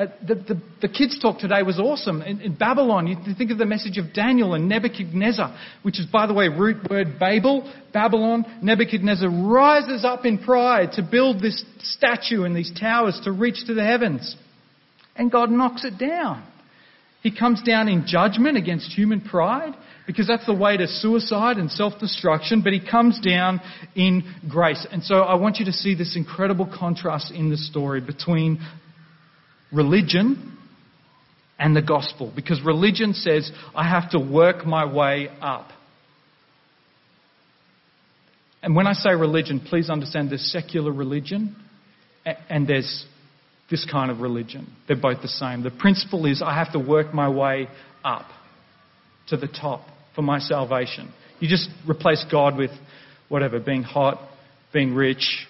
uh, 0.00 0.06
the, 0.26 0.34
the, 0.34 0.62
the, 0.80 0.88
kids' 0.88 1.18
talk 1.20 1.38
today 1.38 1.62
was 1.62 1.78
awesome. 1.78 2.22
In, 2.22 2.40
in, 2.40 2.54
Babylon, 2.54 3.06
you 3.06 3.16
think 3.34 3.50
of 3.50 3.58
the 3.58 3.66
message 3.66 3.98
of 3.98 4.14
Daniel 4.14 4.54
and 4.54 4.66
Nebuchadnezzar, 4.66 5.54
which 5.82 6.00
is, 6.00 6.06
by 6.06 6.26
the 6.26 6.32
way, 6.32 6.48
root 6.48 6.88
word 6.88 7.18
Babel, 7.18 7.70
Babylon. 7.92 8.46
Nebuchadnezzar 8.62 9.28
rises 9.28 10.02
up 10.02 10.24
in 10.24 10.38
pride 10.38 10.92
to 10.92 11.02
build 11.02 11.42
this 11.42 11.62
statue 11.82 12.44
and 12.44 12.56
these 12.56 12.72
towers 12.80 13.20
to 13.24 13.32
reach 13.32 13.66
to 13.66 13.74
the 13.74 13.84
heavens. 13.84 14.36
And 15.16 15.30
God 15.30 15.50
knocks 15.50 15.84
it 15.84 15.98
down. 15.98 16.46
He 17.22 17.36
comes 17.36 17.62
down 17.62 17.88
in 17.88 18.06
judgment 18.06 18.56
against 18.56 18.90
human 18.92 19.20
pride 19.20 19.74
because 20.06 20.26
that's 20.26 20.46
the 20.46 20.54
way 20.54 20.78
to 20.78 20.86
suicide 20.86 21.58
and 21.58 21.70
self-destruction, 21.70 22.62
but 22.62 22.72
he 22.72 22.80
comes 22.80 23.20
down 23.20 23.60
in 23.94 24.22
grace. 24.48 24.86
And 24.90 25.04
so 25.04 25.16
I 25.16 25.34
want 25.34 25.58
you 25.58 25.66
to 25.66 25.72
see 25.72 25.94
this 25.94 26.16
incredible 26.16 26.66
contrast 26.66 27.30
in 27.30 27.50
the 27.50 27.58
story 27.58 28.00
between 28.00 28.60
religion 29.72 30.58
and 31.58 31.76
the 31.76 31.82
gospel. 31.82 32.32
Because 32.34 32.60
religion 32.64 33.12
says, 33.12 33.50
I 33.74 33.88
have 33.88 34.10
to 34.10 34.18
work 34.18 34.66
my 34.66 34.84
way 34.90 35.28
up. 35.40 35.68
And 38.62 38.76
when 38.76 38.86
I 38.86 38.92
say 38.92 39.10
religion, 39.10 39.60
please 39.60 39.88
understand 39.88 40.30
there's 40.30 40.50
secular 40.52 40.92
religion 40.92 41.56
and 42.24 42.66
there's 42.66 43.04
this 43.70 43.86
kind 43.90 44.10
of 44.10 44.20
religion. 44.20 44.66
They're 44.86 45.00
both 45.00 45.22
the 45.22 45.28
same. 45.28 45.62
The 45.62 45.70
principle 45.70 46.26
is 46.26 46.42
I 46.44 46.54
have 46.54 46.72
to 46.72 46.78
work 46.78 47.14
my 47.14 47.28
way 47.28 47.68
up 48.04 48.26
to 49.28 49.36
the 49.36 49.48
top 49.48 49.82
for 50.14 50.22
my 50.22 50.40
salvation. 50.40 51.12
You 51.38 51.48
just 51.48 51.68
replace 51.88 52.24
God 52.30 52.56
with 52.56 52.70
whatever, 53.28 53.60
being 53.60 53.82
hot, 53.82 54.20
being 54.72 54.94
rich, 54.94 55.46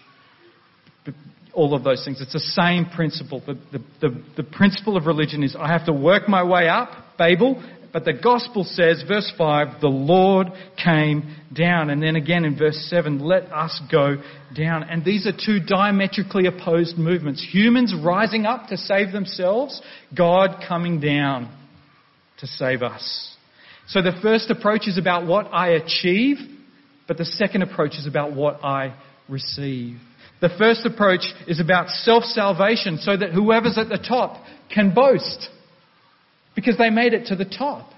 all 1.52 1.74
of 1.74 1.84
those 1.84 2.04
things. 2.04 2.20
It's 2.20 2.32
the 2.32 2.40
same 2.40 2.86
principle. 2.86 3.42
The, 3.46 3.54
the, 3.72 3.84
the, 4.00 4.24
the, 4.38 4.42
principle 4.42 4.96
of 4.96 5.06
religion 5.06 5.42
is 5.42 5.56
I 5.58 5.68
have 5.68 5.86
to 5.86 5.92
work 5.92 6.28
my 6.28 6.44
way 6.44 6.68
up, 6.68 6.90
Babel, 7.18 7.62
but 7.92 8.04
the 8.04 8.12
gospel 8.12 8.62
says, 8.64 9.02
verse 9.06 9.32
5, 9.36 9.80
the 9.80 9.88
Lord 9.88 10.48
came 10.82 11.34
down. 11.52 11.90
And 11.90 12.02
then 12.02 12.14
again 12.14 12.44
in 12.44 12.56
verse 12.56 12.86
7, 12.88 13.18
let 13.18 13.44
us 13.52 13.80
go 13.90 14.22
down. 14.54 14.84
And 14.84 15.04
these 15.04 15.26
are 15.26 15.32
two 15.32 15.58
diametrically 15.60 16.46
opposed 16.46 16.96
movements. 16.96 17.46
Humans 17.50 17.94
rising 18.04 18.46
up 18.46 18.68
to 18.68 18.76
save 18.76 19.12
themselves, 19.12 19.82
God 20.16 20.64
coming 20.66 21.00
down 21.00 21.52
to 22.38 22.46
save 22.46 22.82
us. 22.82 23.36
So 23.88 24.02
the 24.02 24.16
first 24.22 24.50
approach 24.50 24.86
is 24.86 24.96
about 24.96 25.26
what 25.26 25.46
I 25.52 25.70
achieve, 25.70 26.36
but 27.08 27.18
the 27.18 27.24
second 27.24 27.62
approach 27.62 27.94
is 27.96 28.06
about 28.06 28.32
what 28.34 28.64
I 28.64 28.94
receive. 29.28 29.98
The 30.40 30.50
first 30.58 30.86
approach 30.86 31.22
is 31.46 31.60
about 31.60 31.88
self 31.88 32.24
salvation 32.24 32.98
so 32.98 33.16
that 33.16 33.32
whoever's 33.32 33.76
at 33.76 33.88
the 33.88 33.98
top 33.98 34.42
can 34.72 34.94
boast 34.94 35.48
because 36.54 36.78
they 36.78 36.90
made 36.90 37.12
it 37.12 37.26
to 37.26 37.36
the 37.36 37.44
top. 37.44 37.90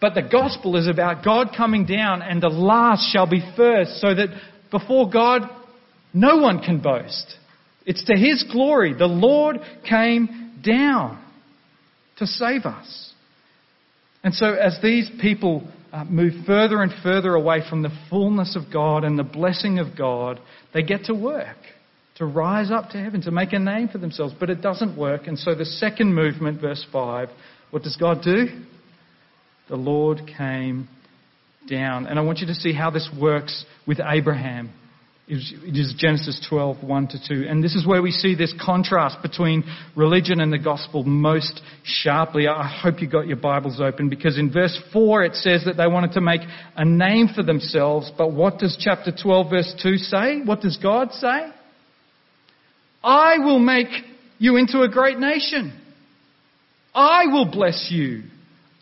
But 0.00 0.14
the 0.14 0.22
gospel 0.22 0.76
is 0.76 0.86
about 0.86 1.24
God 1.24 1.50
coming 1.56 1.86
down 1.86 2.22
and 2.22 2.42
the 2.42 2.48
last 2.48 3.12
shall 3.12 3.28
be 3.28 3.42
first 3.56 4.00
so 4.00 4.14
that 4.14 4.28
before 4.70 5.10
God 5.10 5.42
no 6.12 6.36
one 6.36 6.60
can 6.60 6.80
boast. 6.80 7.36
It's 7.86 8.04
to 8.04 8.14
His 8.16 8.44
glory. 8.50 8.94
The 8.94 9.06
Lord 9.06 9.58
came 9.88 10.60
down 10.64 11.22
to 12.18 12.26
save 12.26 12.64
us. 12.64 13.12
And 14.22 14.34
so 14.34 14.54
as 14.54 14.78
these 14.82 15.10
people 15.20 15.66
uh, 15.94 16.04
move 16.04 16.32
further 16.44 16.82
and 16.82 16.92
further 17.04 17.34
away 17.34 17.60
from 17.70 17.82
the 17.82 17.90
fullness 18.10 18.56
of 18.56 18.72
God 18.72 19.04
and 19.04 19.16
the 19.16 19.22
blessing 19.22 19.78
of 19.78 19.96
God, 19.96 20.40
they 20.72 20.82
get 20.82 21.04
to 21.04 21.14
work, 21.14 21.56
to 22.16 22.26
rise 22.26 22.72
up 22.72 22.90
to 22.90 22.98
heaven, 22.98 23.22
to 23.22 23.30
make 23.30 23.52
a 23.52 23.60
name 23.60 23.86
for 23.86 23.98
themselves. 23.98 24.34
But 24.38 24.50
it 24.50 24.60
doesn't 24.60 24.98
work. 24.98 25.28
And 25.28 25.38
so 25.38 25.54
the 25.54 25.64
second 25.64 26.12
movement, 26.12 26.60
verse 26.60 26.84
5, 26.92 27.28
what 27.70 27.84
does 27.84 27.96
God 27.96 28.22
do? 28.24 28.46
The 29.68 29.76
Lord 29.76 30.22
came 30.36 30.88
down. 31.68 32.08
And 32.08 32.18
I 32.18 32.22
want 32.22 32.40
you 32.40 32.48
to 32.48 32.54
see 32.54 32.72
how 32.72 32.90
this 32.90 33.08
works 33.16 33.64
with 33.86 34.00
Abraham. 34.04 34.70
It 35.26 35.74
is 35.74 35.94
Genesis 35.96 36.44
12, 36.50 36.84
1 36.84 37.08
to 37.08 37.28
2. 37.28 37.46
And 37.48 37.64
this 37.64 37.74
is 37.74 37.86
where 37.86 38.02
we 38.02 38.10
see 38.10 38.34
this 38.34 38.52
contrast 38.62 39.22
between 39.22 39.64
religion 39.96 40.38
and 40.40 40.52
the 40.52 40.58
gospel 40.58 41.02
most 41.02 41.62
sharply. 41.82 42.46
I 42.46 42.68
hope 42.68 43.00
you 43.00 43.08
got 43.08 43.26
your 43.26 43.38
Bibles 43.38 43.80
open 43.80 44.10
because 44.10 44.38
in 44.38 44.52
verse 44.52 44.78
4 44.92 45.24
it 45.24 45.34
says 45.34 45.64
that 45.64 45.78
they 45.78 45.86
wanted 45.86 46.12
to 46.12 46.20
make 46.20 46.42
a 46.76 46.84
name 46.84 47.28
for 47.34 47.42
themselves. 47.42 48.12
But 48.18 48.32
what 48.32 48.58
does 48.58 48.76
chapter 48.78 49.10
12, 49.10 49.50
verse 49.50 49.74
2 49.82 49.96
say? 49.96 50.42
What 50.44 50.60
does 50.60 50.76
God 50.76 51.12
say? 51.12 51.50
I 53.02 53.38
will 53.38 53.58
make 53.58 53.88
you 54.38 54.56
into 54.56 54.82
a 54.82 54.90
great 54.90 55.18
nation. 55.18 55.80
I 56.94 57.26
will 57.26 57.50
bless 57.50 57.88
you. 57.90 58.24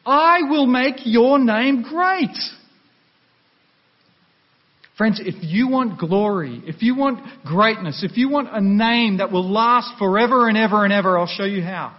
I 0.05 0.39
will 0.51 0.67
make 0.67 0.97
your 1.05 1.39
name 1.39 1.83
great. 1.83 2.37
Friends, 4.99 5.21
if 5.25 5.37
you 5.41 5.69
want 5.69 5.99
glory, 5.99 6.63
if 6.67 6.83
you 6.83 6.95
want 6.95 7.21
greatness, 7.45 8.05
if 8.05 8.19
you 8.19 8.29
want 8.29 8.49
a 8.53 8.61
name 8.61 9.19
that 9.19 9.33
will 9.33 9.51
last 9.51 9.99
forever 9.99 10.49
and 10.49 10.57
ever 10.57 10.85
and 10.85 10.93
ever, 10.93 11.19
I'll 11.19 11.27
show 11.27 11.45
you 11.45 11.63
how. 11.63 11.97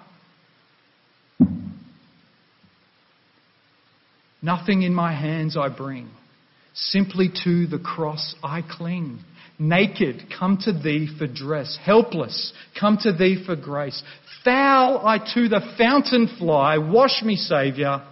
Nothing 4.43 4.84
in 4.84 4.93
my 4.93 5.13
hands 5.13 5.58
I 5.58 5.69
bring. 5.69 6.10
Simply 6.75 7.29
to 7.45 7.65
the 7.65 7.79
cross 7.79 8.36
I 8.43 8.62
cling. 8.62 9.19
Naked, 9.58 10.23
come 10.38 10.58
to 10.63 10.73
thee 10.73 11.08
for 11.17 11.27
dress. 11.27 11.77
Helpless, 11.84 12.51
come 12.79 12.97
to 13.03 13.13
thee 13.13 13.41
for 13.45 13.56
grace. 13.56 14.03
Foul 14.43 15.06
I 15.06 15.19
to 15.34 15.47
the 15.47 15.62
fountain 15.77 16.27
fly. 16.38 16.77
Wash 16.77 17.23
me, 17.23 17.36
Saviour, 17.38 18.03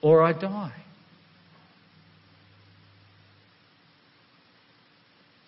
or 0.00 0.22
I 0.22 0.32
die. 0.32 0.85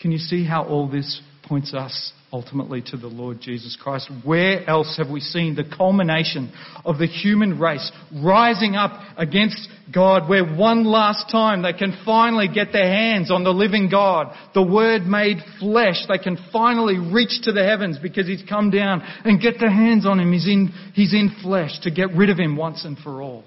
Can 0.00 0.12
you 0.12 0.18
see 0.18 0.44
how 0.44 0.64
all 0.64 0.88
this 0.88 1.20
points 1.42 1.74
us 1.74 2.12
ultimately 2.32 2.82
to 2.82 2.96
the 2.96 3.08
Lord 3.08 3.40
Jesus 3.40 3.76
Christ? 3.80 4.10
Where 4.24 4.68
else 4.68 4.96
have 4.98 5.10
we 5.10 5.20
seen 5.20 5.56
the 5.56 5.64
culmination 5.64 6.52
of 6.84 6.98
the 6.98 7.06
human 7.06 7.58
race 7.58 7.90
rising 8.22 8.76
up 8.76 8.92
against 9.16 9.68
God, 9.92 10.28
where 10.28 10.44
one 10.44 10.84
last 10.84 11.30
time 11.32 11.62
they 11.62 11.72
can 11.72 12.00
finally 12.04 12.46
get 12.46 12.72
their 12.72 12.86
hands 12.86 13.30
on 13.30 13.42
the 13.42 13.50
living 13.50 13.88
God, 13.90 14.32
the 14.54 14.62
Word 14.62 15.02
made 15.02 15.38
flesh, 15.58 16.04
they 16.08 16.18
can 16.18 16.38
finally 16.52 16.98
reach 16.98 17.42
to 17.42 17.52
the 17.52 17.64
heavens 17.64 17.98
because 18.00 18.26
He's 18.26 18.44
come 18.48 18.70
down 18.70 19.02
and 19.24 19.40
get 19.40 19.54
their 19.58 19.70
hands 19.70 20.06
on 20.06 20.20
Him. 20.20 20.32
He's 20.32 20.46
in, 20.46 20.72
he's 20.94 21.14
in 21.14 21.34
flesh 21.42 21.80
to 21.80 21.90
get 21.90 22.12
rid 22.12 22.30
of 22.30 22.38
Him 22.38 22.56
once 22.56 22.84
and 22.84 22.96
for 22.98 23.22
all. 23.22 23.42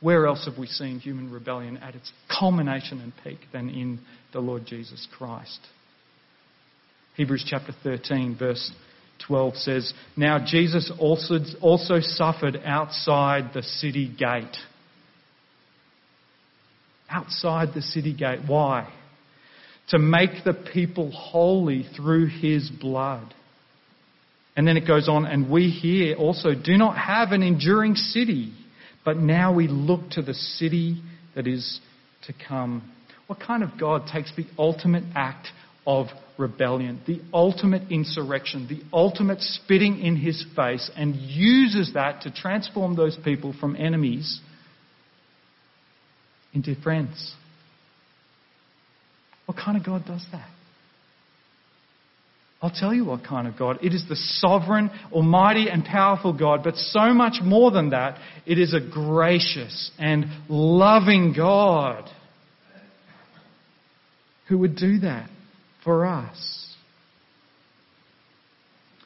Where 0.00 0.26
else 0.26 0.44
have 0.46 0.58
we 0.58 0.66
seen 0.66 1.00
human 1.00 1.32
rebellion 1.32 1.76
at 1.78 1.94
its 1.94 2.12
culmination 2.38 3.00
and 3.00 3.12
peak 3.24 3.38
than 3.52 3.68
in 3.68 4.00
the 4.32 4.40
Lord 4.40 4.64
Jesus 4.66 5.06
Christ? 5.16 5.58
Hebrews 7.16 7.44
chapter 7.48 7.72
13, 7.82 8.36
verse 8.38 8.70
12 9.26 9.56
says, 9.56 9.92
Now 10.16 10.44
Jesus 10.44 10.92
also, 11.00 11.38
also 11.60 11.96
suffered 12.00 12.60
outside 12.64 13.50
the 13.52 13.62
city 13.62 14.08
gate. 14.08 14.56
Outside 17.10 17.70
the 17.74 17.82
city 17.82 18.14
gate. 18.14 18.40
Why? 18.46 18.88
To 19.88 19.98
make 19.98 20.44
the 20.44 20.54
people 20.54 21.10
holy 21.10 21.88
through 21.96 22.26
his 22.26 22.70
blood. 22.70 23.34
And 24.54 24.66
then 24.66 24.76
it 24.76 24.86
goes 24.86 25.08
on, 25.08 25.24
and 25.24 25.50
we 25.50 25.70
here 25.70 26.14
also 26.16 26.50
do 26.54 26.76
not 26.76 26.96
have 26.96 27.32
an 27.32 27.42
enduring 27.42 27.94
city 27.94 28.52
but 29.08 29.16
now 29.16 29.54
we 29.54 29.68
look 29.68 30.10
to 30.10 30.20
the 30.20 30.34
city 30.34 31.00
that 31.34 31.46
is 31.46 31.80
to 32.26 32.34
come. 32.46 32.92
What 33.26 33.40
kind 33.40 33.62
of 33.62 33.70
God 33.80 34.02
takes 34.12 34.30
the 34.36 34.44
ultimate 34.58 35.02
act 35.14 35.48
of 35.86 36.08
rebellion, 36.36 37.00
the 37.06 37.22
ultimate 37.32 37.90
insurrection, 37.90 38.66
the 38.68 38.82
ultimate 38.92 39.40
spitting 39.40 40.00
in 40.00 40.16
his 40.16 40.44
face, 40.54 40.90
and 40.94 41.16
uses 41.16 41.94
that 41.94 42.20
to 42.24 42.30
transform 42.30 42.96
those 42.96 43.16
people 43.24 43.54
from 43.58 43.76
enemies 43.76 44.40
into 46.52 46.74
friends? 46.82 47.34
What 49.46 49.56
kind 49.56 49.78
of 49.78 49.86
God 49.86 50.04
does 50.04 50.26
that? 50.32 50.50
I'll 52.60 52.70
tell 52.70 52.92
you 52.92 53.04
what 53.04 53.24
kind 53.24 53.46
of 53.46 53.56
God. 53.56 53.78
It 53.82 53.94
is 53.94 54.04
the 54.08 54.16
sovereign, 54.16 54.90
almighty, 55.12 55.68
and 55.70 55.84
powerful 55.84 56.32
God, 56.32 56.64
but 56.64 56.76
so 56.76 57.14
much 57.14 57.40
more 57.42 57.70
than 57.70 57.90
that, 57.90 58.18
it 58.46 58.58
is 58.58 58.74
a 58.74 58.80
gracious 58.80 59.92
and 59.98 60.26
loving 60.48 61.34
God 61.36 62.10
who 64.48 64.58
would 64.58 64.74
do 64.74 65.00
that 65.00 65.30
for 65.84 66.06
us. 66.06 66.74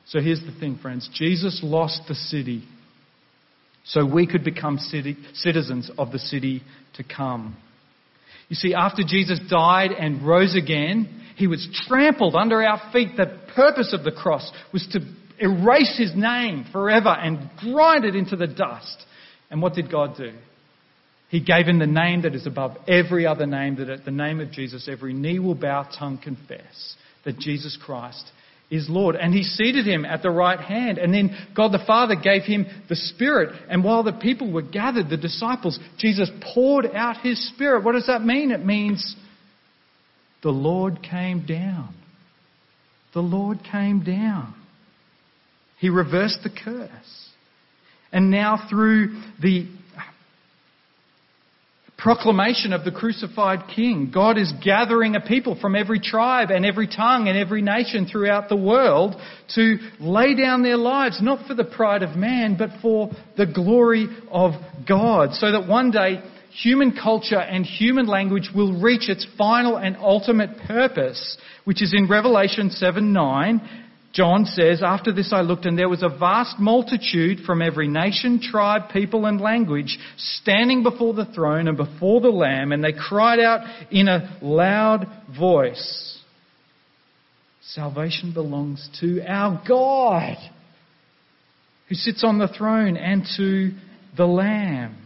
So 0.07 0.21
here's 0.21 0.41
the 0.41 0.59
thing, 0.59 0.79
friends 0.81 1.09
Jesus 1.15 1.61
lost 1.62 2.03
the 2.09 2.15
city 2.15 2.65
so 3.85 4.07
we 4.07 4.27
could 4.27 4.45
become 4.45 4.79
city, 4.79 5.17
citizens 5.35 5.91
of 5.99 6.12
the 6.12 6.19
city 6.19 6.62
to 6.95 7.05
come. 7.05 7.57
You 8.49 8.57
see, 8.57 8.75
after 8.75 9.03
Jesus 9.07 9.41
died 9.49 9.93
and 9.93 10.27
rose 10.27 10.55
again, 10.55 11.23
he 11.37 11.47
was 11.47 11.66
trampled 11.87 12.35
under 12.35 12.62
our 12.62 12.81
feet. 12.92 13.16
The 13.16 13.38
purpose 13.55 13.92
of 13.92 14.05
the 14.05 14.12
cross 14.12 14.51
was 14.73 14.87
to 14.92 15.01
erase 15.38 15.97
his 15.99 16.12
name 16.14 16.66
forever 16.73 17.09
and 17.09 17.51
grind 17.59 18.05
it 18.05 18.14
into 18.14 18.37
the 18.37 18.47
dust. 18.47 19.05
And 19.51 19.61
what 19.61 19.75
did 19.75 19.90
God 19.90 20.16
do? 20.16 20.33
He 21.29 21.40
gave 21.40 21.66
him 21.66 21.79
the 21.79 21.87
name 21.87 22.23
that 22.23 22.35
is 22.35 22.47
above 22.47 22.77
every 22.87 23.27
other 23.27 23.47
name, 23.47 23.77
that 23.77 23.88
at 23.88 24.05
the 24.05 24.11
name 24.11 24.40
of 24.40 24.53
Jesus 24.53 24.88
every 24.90 25.14
knee 25.14 25.38
will 25.38 25.55
bow, 25.55 25.88
tongue 25.99 26.18
confess 26.23 26.97
that 27.25 27.38
Jesus 27.38 27.79
Christ 27.83 28.25
is 28.71 28.88
Lord. 28.88 29.16
And 29.16 29.33
he 29.33 29.42
seated 29.42 29.87
him 29.87 30.05
at 30.05 30.23
the 30.23 30.31
right 30.31 30.61
hand. 30.61 30.99
And 30.99 31.12
then 31.12 31.37
God 31.57 31.73
the 31.73 31.85
Father 31.87 32.16
gave 32.16 32.42
him 32.42 32.66
the 32.88 32.97
Spirit. 32.97 33.55
And 33.68 33.83
while 33.83 34.03
the 34.03 34.12
people 34.12 34.53
were 34.53 34.62
gathered, 34.62 35.09
the 35.09 35.16
disciples, 35.16 35.79
Jesus 35.99 36.31
poured 36.55 36.87
out 36.87 37.18
his 37.23 37.49
Spirit. 37.49 37.85
What 37.85 37.92
does 37.92 38.07
that 38.07 38.23
mean? 38.23 38.51
It 38.51 38.64
means 38.64 39.16
the 40.42 40.50
Lord 40.50 41.02
came 41.02 41.46
down. 41.46 41.94
The 43.14 43.20
Lord 43.20 43.59
came 43.70 44.02
down. 44.02 44.55
He 45.78 45.88
reversed 45.88 46.38
the 46.42 46.50
curse. 46.50 47.28
And 48.12 48.31
now 48.31 48.66
through 48.70 49.20
the 49.40 49.66
proclamation 52.02 52.72
of 52.72 52.85
the 52.85 52.90
crucified 52.90 53.61
King. 53.76 54.11
God 54.12 54.37
is 54.37 54.52
gathering 54.64 55.14
a 55.14 55.20
people 55.20 55.57
from 55.61 55.76
every 55.76 56.00
tribe 56.00 56.50
and 56.50 56.66
every 56.66 56.88
tongue 56.88 57.28
and 57.28 57.38
every 57.38 57.62
nation 57.62 58.07
throughout 58.07 58.48
the 58.48 58.57
world 58.57 59.14
to 59.55 59.76
lay 60.00 60.35
down 60.35 60.64
their 60.64 60.76
lives, 60.76 61.20
not 61.22 61.46
for 61.46 61.55
the 61.55 61.64
pride 61.64 62.02
of 62.02 62.16
man, 62.16 62.57
but 62.59 62.70
for 62.83 63.12
the 63.37 63.46
glory 63.46 64.09
of 64.33 64.52
God. 64.87 65.35
So 65.35 65.52
that 65.52 65.68
one 65.68 65.92
day, 65.92 66.20
human 66.53 66.93
culture 66.93 67.41
and 67.41 67.65
human 67.65 68.07
language 68.07 68.51
will 68.55 68.81
reach 68.81 69.09
its 69.09 69.27
final 69.37 69.77
and 69.77 69.97
ultimate 69.97 70.51
purpose, 70.67 71.37
which 71.65 71.83
is 71.83 71.95
in 71.95 72.09
Revelation 72.09 72.71
7 72.71 73.12
9, 73.12 73.83
John 74.12 74.45
says, 74.45 74.83
After 74.85 75.11
this 75.11 75.33
I 75.33 75.41
looked, 75.41 75.65
and 75.65 75.79
there 75.79 75.88
was 75.88 76.03
a 76.03 76.09
vast 76.09 76.59
multitude 76.59 77.41
from 77.47 77.62
every 77.62 77.88
nation, 77.88 78.41
tribe, 78.43 78.91
people, 78.93 79.25
and 79.25 79.41
language 79.41 79.99
standing 80.19 80.83
before 80.83 81.15
the 81.15 81.25
throne 81.25 81.67
and 81.67 81.79
before 81.79 82.21
the 82.21 82.29
Lamb, 82.29 82.73
and 82.73 82.85
they 82.85 82.93
cried 82.93 83.41
out 83.41 83.61
in 83.91 84.09
a 84.09 84.38
loud 84.43 85.07
voice 85.37 86.19
Salvation 87.75 88.35
belongs 88.35 88.87
to 89.01 89.23
our 89.27 89.62
God, 89.67 90.37
who 91.88 91.95
sits 91.95 92.23
on 92.23 92.38
the 92.38 92.49
throne, 92.49 92.99
and 92.99 93.25
to 93.38 93.71
the 94.17 94.27
Lamb. 94.27 95.02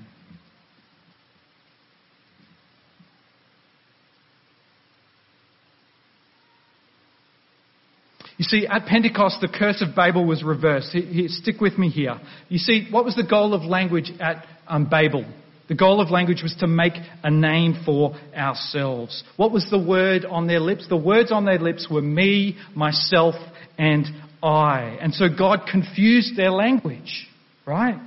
You 8.38 8.44
see, 8.44 8.66
at 8.66 8.87
Pentecost, 8.87 9.38
the 9.40 9.49
curse 9.49 9.83
of 9.83 9.96
Babel 9.96 10.27
was 10.27 10.42
reversed. 10.42 10.94
stick 11.29 11.61
with 11.61 11.79
me 11.79 11.88
here. 11.88 12.20
You 12.49 12.59
see, 12.59 12.87
what 12.90 13.05
was 13.05 13.16
the 13.16 13.27
goal 13.27 13.55
of 13.55 13.62
language 13.62 14.12
at 14.20 14.44
um, 14.66 14.87
Babel? 14.88 15.25
The 15.68 15.75
goal 15.75 16.01
of 16.01 16.11
language 16.11 16.42
was 16.42 16.55
to 16.61 16.66
make 16.66 16.92
a 17.25 17.31
name 17.31 17.83
for 17.85 18.14
ourselves. 18.37 19.25
What 19.37 19.53
was 19.53 19.66
the 19.70 19.83
word 19.83 20.25
on 20.25 20.46
their 20.46 20.61
lips? 20.61 20.87
The 20.88 20.96
words 20.96 21.33
on 21.33 21.44
their 21.44 21.59
lips 21.59 21.88
were 21.90 22.03
me, 22.03 22.57
myself, 22.75 23.35
and 23.77 24.07
I. 24.42 24.99
And 25.01 25.12
so 25.12 25.27
God 25.37 25.62
confused 25.70 26.37
their 26.37 26.51
language, 26.51 27.27
right? 27.66 27.99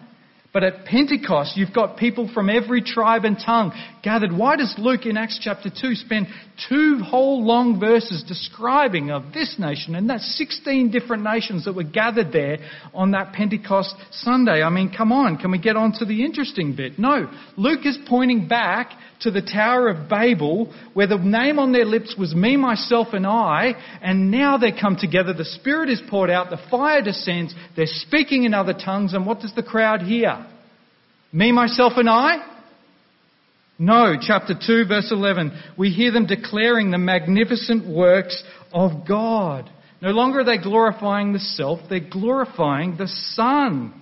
But 0.52 0.64
at 0.64 0.86
Pentecost, 0.86 1.56
you've 1.56 1.74
got 1.74 1.98
people 1.98 2.28
from 2.34 2.50
every 2.50 2.82
tribe 2.82 3.24
and 3.24 3.38
tongue 3.38 3.72
gathered. 4.02 4.36
Why 4.36 4.56
does 4.56 4.74
Luke 4.80 5.06
in 5.06 5.16
Acts 5.16 5.40
chapter 5.40 5.70
2 5.70 5.94
spend 5.94 6.26
two 6.68 7.02
whole 7.06 7.46
long 7.46 7.80
verses 7.80 8.24
describing 8.28 9.12
of 9.12 9.32
this 9.32 9.58
nation 9.60 9.94
and 9.94 10.10
that 10.10 10.22
16 10.22 10.90
different 10.90 11.24
nations 11.24 11.66
that 11.66 11.76
were 11.76 11.84
gathered 11.84 12.32
there 12.32 12.58
on 12.96 13.12
that 13.12 13.32
Pentecost 13.34 13.94
Sunday? 14.10 14.64
I 14.64 14.70
mean, 14.70 14.92
come 14.96 15.12
on, 15.12 15.38
can 15.38 15.52
we 15.52 15.60
get 15.60 15.76
on 15.76 15.92
to 16.00 16.06
the 16.06 16.26
interesting 16.26 16.76
bit? 16.76 16.98
No. 16.98 17.30
Luke 17.56 17.86
is 17.86 18.00
pointing 18.08 18.48
back 18.48 18.92
to 19.22 19.32
the 19.32 19.42
Tower 19.42 19.90
of 19.90 20.10
Babel 20.10 20.74
where 20.94 21.08
the 21.08 21.18
name 21.18 21.60
on 21.60 21.72
their 21.72 21.86
lips 21.86 22.16
was 22.18 22.34
me, 22.34 22.58
myself, 22.58 23.10
and 23.14 23.28
I, 23.28 23.74
and 24.02 24.32
now 24.32 24.58
they 24.58 24.72
come 24.72 24.96
together, 25.00 25.34
the 25.34 25.46
Spirit 25.46 25.90
is 25.90 26.02
poured 26.10 26.30
out, 26.30 26.50
the 26.50 26.60
fire 26.72 27.02
descends, 27.02 27.54
they're 27.76 27.86
speaking 27.86 28.46
in 28.46 28.54
other 28.54 28.74
tongues, 28.74 29.14
and 29.14 29.26
what 29.26 29.42
does 29.42 29.54
the 29.56 29.64
crowd 29.64 30.02
hear? 30.02 30.46
Me, 31.32 31.52
myself, 31.52 31.94
and 31.98 32.10
I? 32.10 32.38
No, 33.78 34.16
chapter 34.20 34.54
2, 34.54 34.86
verse 34.88 35.10
11. 35.12 35.52
We 35.78 35.90
hear 35.90 36.12
them 36.12 36.26
declaring 36.26 36.92
the 36.92 36.98
magnificent 36.98 37.88
works 37.88 38.44
of 38.74 39.08
God. 39.08 39.70
No 40.02 40.10
longer 40.10 40.40
are 40.40 40.44
they 40.46 40.58
glorifying 40.58 41.34
the 41.34 41.40
self, 41.40 41.80
they're 41.90 42.00
glorifying 42.00 42.98
the 42.98 43.08
Son. 43.08 43.94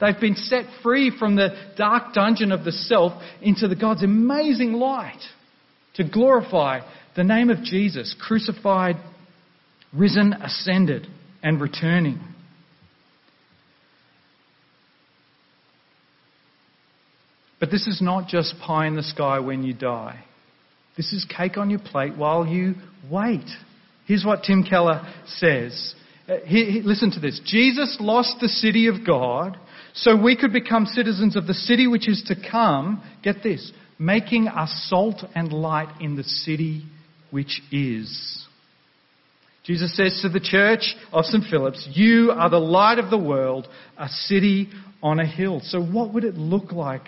They've 0.00 0.20
been 0.20 0.34
set 0.34 0.64
free 0.82 1.12
from 1.16 1.36
the 1.36 1.50
dark 1.76 2.12
dungeon 2.12 2.50
of 2.50 2.64
the 2.64 2.72
self 2.72 3.22
into 3.40 3.68
the 3.68 3.76
God's 3.76 4.02
amazing 4.02 4.72
light 4.72 5.22
to 5.94 6.04
glorify 6.08 6.80
the 7.14 7.24
name 7.24 7.50
of 7.50 7.62
Jesus, 7.62 8.14
crucified, 8.20 8.96
risen, 9.92 10.32
ascended, 10.32 11.06
and 11.42 11.60
returning. 11.60 12.20
But 17.64 17.70
this 17.70 17.86
is 17.86 18.02
not 18.02 18.28
just 18.28 18.58
pie 18.60 18.86
in 18.86 18.94
the 18.94 19.02
sky 19.02 19.40
when 19.40 19.62
you 19.62 19.72
die. 19.72 20.22
This 20.98 21.14
is 21.14 21.24
cake 21.24 21.56
on 21.56 21.70
your 21.70 21.78
plate 21.78 22.14
while 22.14 22.46
you 22.46 22.74
wait. 23.10 23.48
Here's 24.04 24.22
what 24.22 24.42
Tim 24.42 24.64
Keller 24.64 25.00
says. 25.24 25.94
Uh, 26.28 26.40
he, 26.44 26.66
he, 26.66 26.82
listen 26.82 27.10
to 27.12 27.20
this. 27.20 27.40
Jesus 27.46 27.96
lost 28.00 28.36
the 28.42 28.50
city 28.50 28.88
of 28.88 29.06
God 29.06 29.58
so 29.94 30.14
we 30.14 30.36
could 30.36 30.52
become 30.52 30.84
citizens 30.84 31.36
of 31.36 31.46
the 31.46 31.54
city 31.54 31.86
which 31.86 32.06
is 32.06 32.22
to 32.24 32.36
come. 32.50 33.02
Get 33.22 33.42
this. 33.42 33.72
Making 33.98 34.48
us 34.48 34.86
salt 34.90 35.24
and 35.34 35.50
light 35.50 36.02
in 36.02 36.16
the 36.16 36.24
city 36.24 36.84
which 37.30 37.62
is. 37.72 38.46
Jesus 39.64 39.96
says 39.96 40.20
to 40.20 40.28
the 40.28 40.38
church 40.38 40.94
of 41.14 41.24
St. 41.24 41.44
Philip's, 41.50 41.88
You 41.94 42.30
are 42.30 42.50
the 42.50 42.58
light 42.58 42.98
of 42.98 43.08
the 43.08 43.16
world, 43.16 43.68
a 43.96 44.10
city 44.10 44.68
on 45.02 45.18
a 45.18 45.26
hill. 45.26 45.62
So, 45.64 45.82
what 45.82 46.12
would 46.12 46.24
it 46.24 46.34
look 46.34 46.70
like 46.70 47.04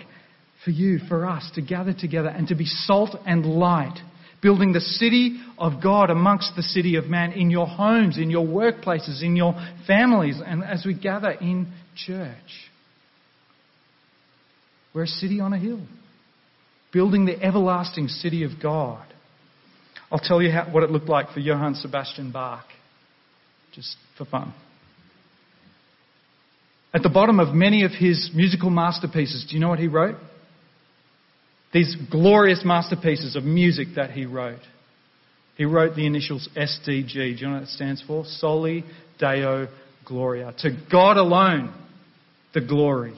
for 0.67 0.73
you, 0.73 0.99
for 1.09 1.25
us, 1.25 1.49
to 1.55 1.63
gather 1.63 1.95
together 1.95 2.29
and 2.29 2.49
to 2.49 2.57
be 2.57 2.65
salt 2.65 3.17
and 3.25 3.47
light, 3.47 3.97
building 4.43 4.73
the 4.73 4.81
city 4.81 5.41
of 5.57 5.81
God 5.81 6.11
amongst 6.11 6.57
the 6.57 6.63
city 6.63 6.97
of 6.97 7.05
man 7.05 7.31
in 7.31 7.53
your 7.53 7.69
homes, 7.69 8.19
in 8.19 8.31
your 8.31 8.45
workplaces, 8.45 9.23
in 9.23 9.37
your 9.37 9.55
families, 9.87 10.41
and 10.45 10.65
as 10.65 10.85
we 10.85 10.99
gather 10.99 11.31
in 11.31 11.73
church? 11.95 12.35
We're 14.93 15.05
a 15.05 15.07
city 15.07 15.39
on 15.39 15.53
a 15.53 15.59
hill, 15.59 15.87
building 16.93 17.27
the 17.27 17.41
everlasting 17.41 18.09
city 18.09 18.43
of 18.43 18.51
God. 18.61 19.07
I'll 20.11 20.19
tell 20.19 20.43
you 20.43 20.51
how, 20.51 20.69
what 20.73 20.83
it 20.83 20.91
looked 20.91 21.09
like 21.09 21.31
for 21.31 21.39
Johann 21.39 21.77
Sebastian 21.77 22.33
Bach, 22.33 22.67
just 23.73 23.95
for 24.19 24.25
fun. 24.25 24.53
At 26.93 27.05
the 27.05 27.09
bottom 27.09 27.39
of 27.39 27.55
many 27.55 27.85
of 27.85 27.93
his 27.93 28.33
musical 28.35 28.71
masterpieces, 28.71 29.47
do 29.49 29.55
you 29.55 29.61
know 29.61 29.69
what 29.69 29.79
he 29.79 29.87
wrote? 29.87 30.17
These 31.73 31.97
glorious 32.11 32.63
masterpieces 32.65 33.37
of 33.37 33.45
music 33.45 33.89
that 33.97 34.11
he 34.11 34.25
wrote. 34.25 34.61
He 35.57 35.65
wrote 35.65 35.97
the 35.97 36.07
initials 36.07 36.49
SDG. 36.57 37.13
Do 37.13 37.21
you 37.21 37.47
know 37.47 37.55
what 37.55 37.61
that 37.61 37.69
stands 37.69 38.03
for? 38.07 38.25
Soli 38.25 38.85
Deo 39.19 39.69
Gloria. 40.05 40.55
To 40.59 40.71
God 40.91 41.17
alone, 41.17 41.75
the 42.55 42.61
glory. 42.61 43.15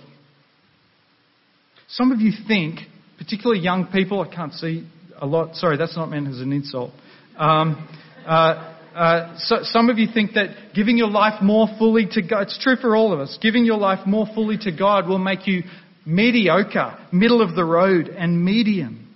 Some 1.89 2.13
of 2.13 2.21
you 2.21 2.33
think, 2.47 2.81
particularly 3.19 3.61
young 3.61 3.87
people, 3.87 4.21
I 4.21 4.33
can't 4.35 4.53
see 4.53 4.87
a 5.21 5.27
lot, 5.27 5.57
sorry, 5.57 5.77
that's 5.77 5.97
not 5.97 6.11
meant 6.11 6.29
as 6.29 6.41
an 6.41 6.53
insult. 6.53 6.93
Um, 7.37 7.89
uh, 8.27 8.75
uh, 8.95 9.39
so, 9.39 9.59
some 9.63 9.91
of 9.91 9.99
you 9.99 10.09
think 10.13 10.33
that 10.33 10.75
giving 10.75 10.97
your 10.97 11.09
life 11.09 11.41
more 11.43 11.69
fully 11.79 12.07
to 12.13 12.23
God, 12.23 12.43
it's 12.43 12.59
true 12.63 12.77
for 12.77 12.97
all 12.97 13.13
of 13.13 13.21
us, 13.21 13.39
giving 13.41 13.65
your 13.65 13.79
life 13.79 14.07
more 14.07 14.27
fully 14.35 14.59
to 14.59 14.73
God 14.73 15.09
will 15.09 15.19
make 15.19 15.47
you 15.47 15.63
mediocre, 16.09 16.97
middle 17.12 17.42
of 17.42 17.55
the 17.55 17.64
road, 17.64 18.09
and 18.09 18.42
medium. 18.42 19.14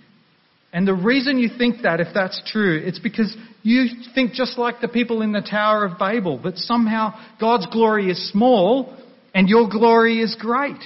And 0.71 0.87
the 0.87 0.93
reason 0.93 1.39
you 1.39 1.49
think 1.57 1.81
that, 1.83 1.99
if 1.99 2.07
that's 2.13 2.41
true, 2.45 2.81
it's 2.83 2.99
because 2.99 3.35
you 3.63 3.85
think 4.13 4.33
just 4.33 4.57
like 4.57 4.79
the 4.79 4.87
people 4.87 5.21
in 5.21 5.31
the 5.31 5.41
Tower 5.41 5.85
of 5.85 5.97
Babel, 5.97 6.41
that 6.43 6.57
somehow 6.57 7.13
God's 7.39 7.65
glory 7.67 8.09
is 8.09 8.29
small 8.31 8.95
and 9.33 9.49
your 9.49 9.67
glory 9.69 10.21
is 10.21 10.35
great. 10.39 10.79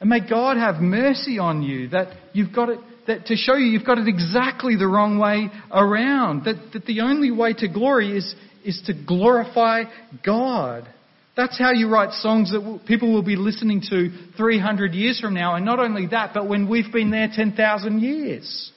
And 0.00 0.08
may 0.08 0.20
God 0.28 0.56
have 0.56 0.76
mercy 0.76 1.38
on 1.38 1.62
you 1.62 1.88
that 1.88 2.16
you've 2.32 2.52
got 2.52 2.68
it, 2.68 2.78
that 3.06 3.26
to 3.26 3.36
show 3.36 3.54
you 3.54 3.66
you've 3.66 3.86
got 3.86 3.98
it 3.98 4.08
exactly 4.08 4.76
the 4.76 4.86
wrong 4.86 5.18
way 5.18 5.48
around. 5.72 6.44
That, 6.44 6.72
that 6.72 6.86
the 6.86 7.00
only 7.00 7.30
way 7.30 7.52
to 7.54 7.68
glory 7.68 8.16
is, 8.16 8.34
is 8.64 8.82
to 8.86 8.94
glorify 8.94 9.84
God. 10.24 10.88
That's 11.36 11.58
how 11.58 11.72
you 11.72 11.88
write 11.88 12.12
songs 12.12 12.52
that 12.52 12.80
people 12.86 13.12
will 13.12 13.22
be 13.22 13.36
listening 13.36 13.82
to 13.88 14.10
300 14.36 14.94
years 14.94 15.18
from 15.18 15.34
now. 15.34 15.54
And 15.54 15.64
not 15.64 15.78
only 15.78 16.06
that, 16.08 16.34
but 16.34 16.46
when 16.48 16.68
we've 16.68 16.92
been 16.92 17.10
there 17.10 17.28
10,000 17.32 18.00
years. 18.00 18.70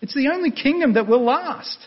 It's 0.00 0.14
the 0.14 0.30
only 0.32 0.50
kingdom 0.50 0.94
that 0.94 1.06
will 1.06 1.24
last. 1.24 1.78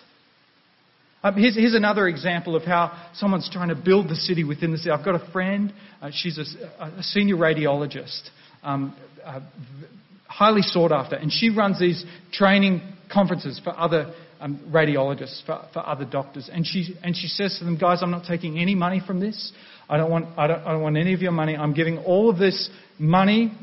Um, 1.23 1.35
here's, 1.35 1.55
here's, 1.55 1.75
another 1.75 2.07
example 2.07 2.55
of 2.55 2.63
how 2.63 3.09
someone's 3.13 3.49
trying 3.51 3.69
to 3.69 3.75
build 3.75 4.09
the 4.09 4.15
city 4.15 4.43
within 4.43 4.71
the 4.71 4.77
city. 4.77 4.89
I've 4.89 5.05
got 5.05 5.15
a 5.15 5.31
friend, 5.31 5.71
uh, 6.01 6.09
she's 6.11 6.37
a, 6.39 6.83
a, 6.83 7.03
senior 7.03 7.35
radiologist, 7.35 8.27
um, 8.63 8.95
uh, 9.23 9.39
highly 10.27 10.63
sought 10.63 10.91
after, 10.91 11.15
and 11.15 11.31
she 11.31 11.51
runs 11.51 11.79
these 11.79 12.03
training 12.31 12.81
conferences 13.11 13.61
for 13.63 13.77
other 13.77 14.13
um, 14.41 14.59
radiologists, 14.71 15.45
for, 15.45 15.61
for, 15.71 15.87
other 15.87 16.03
doctors. 16.03 16.49
And 16.51 16.65
she, 16.65 16.95
and 17.03 17.15
she 17.15 17.27
says 17.27 17.57
to 17.59 17.65
them, 17.65 17.77
guys, 17.77 17.99
I'm 18.01 18.11
not 18.11 18.25
taking 18.25 18.59
any 18.59 18.75
money 18.75 19.01
from 19.05 19.19
this. 19.19 19.53
I 19.89 19.97
don't, 19.97 20.11
want, 20.11 20.25
I, 20.37 20.47
don't, 20.47 20.61
I 20.61 20.71
don't 20.71 20.81
want 20.81 20.97
any 20.97 21.13
of 21.13 21.21
your 21.21 21.31
money. 21.31 21.55
I'm 21.55 21.73
giving 21.73 21.99
all 21.99 22.29
of 22.29 22.37
this 22.37 22.69
money 22.97 23.53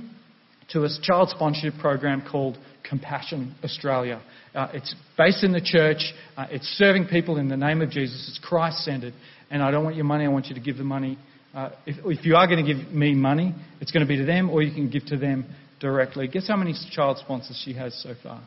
to 0.71 0.85
a 0.85 0.89
child 1.03 1.31
sponsorship 1.31 1.81
program 1.81 2.23
called 2.31 2.59
Compassion 2.89 3.55
Australia. 3.65 4.23
Uh, 4.55 4.69
it's 4.73 4.95
based 5.17 5.45
in 5.45 5.53
the 5.53 5.61
church. 5.61 6.13
Uh, 6.37 6.47
it's 6.51 6.67
serving 6.79 7.07
people 7.07 7.37
in 7.39 7.49
the 7.49 7.57
name 7.57 7.83
of 7.83 7.91
Jesus. 7.91 8.29
It's 8.29 8.39
Christ 8.47 8.79
centered. 8.79 9.15
And 9.51 9.63
I 9.63 9.71
don't 9.71 9.85
want 9.85 9.97
your 9.97 10.05
money. 10.05 10.25
I 10.25 10.29
want 10.29 10.47
you 10.47 10.55
to 10.55 10.61
give 10.61 10.77
the 10.77 10.85
money. 10.85 11.19
Uh, 11.55 11.71
if, 11.87 11.97
if, 12.05 12.25
you 12.25 12.37
are 12.37 12.47
going 12.47 12.65
to 12.65 12.75
give 12.75 12.93
me 12.93 13.15
money, 13.15 13.55
it's 13.81 13.91
going 13.91 14.07
to 14.07 14.09
be 14.09 14.19
to 14.19 14.25
them, 14.25 14.51
or 14.51 14.63
you 14.63 14.73
can 14.73 14.91
give 14.91 15.07
to 15.07 15.17
them 15.17 15.47
directly. 15.81 16.29
Guess 16.29 16.49
how 16.49 16.57
many 16.57 16.75
child 16.93 17.19
sponsors 17.19 17.61
she 17.65 17.73
has 17.73 17.99
so 18.03 18.15
far? 18.23 18.43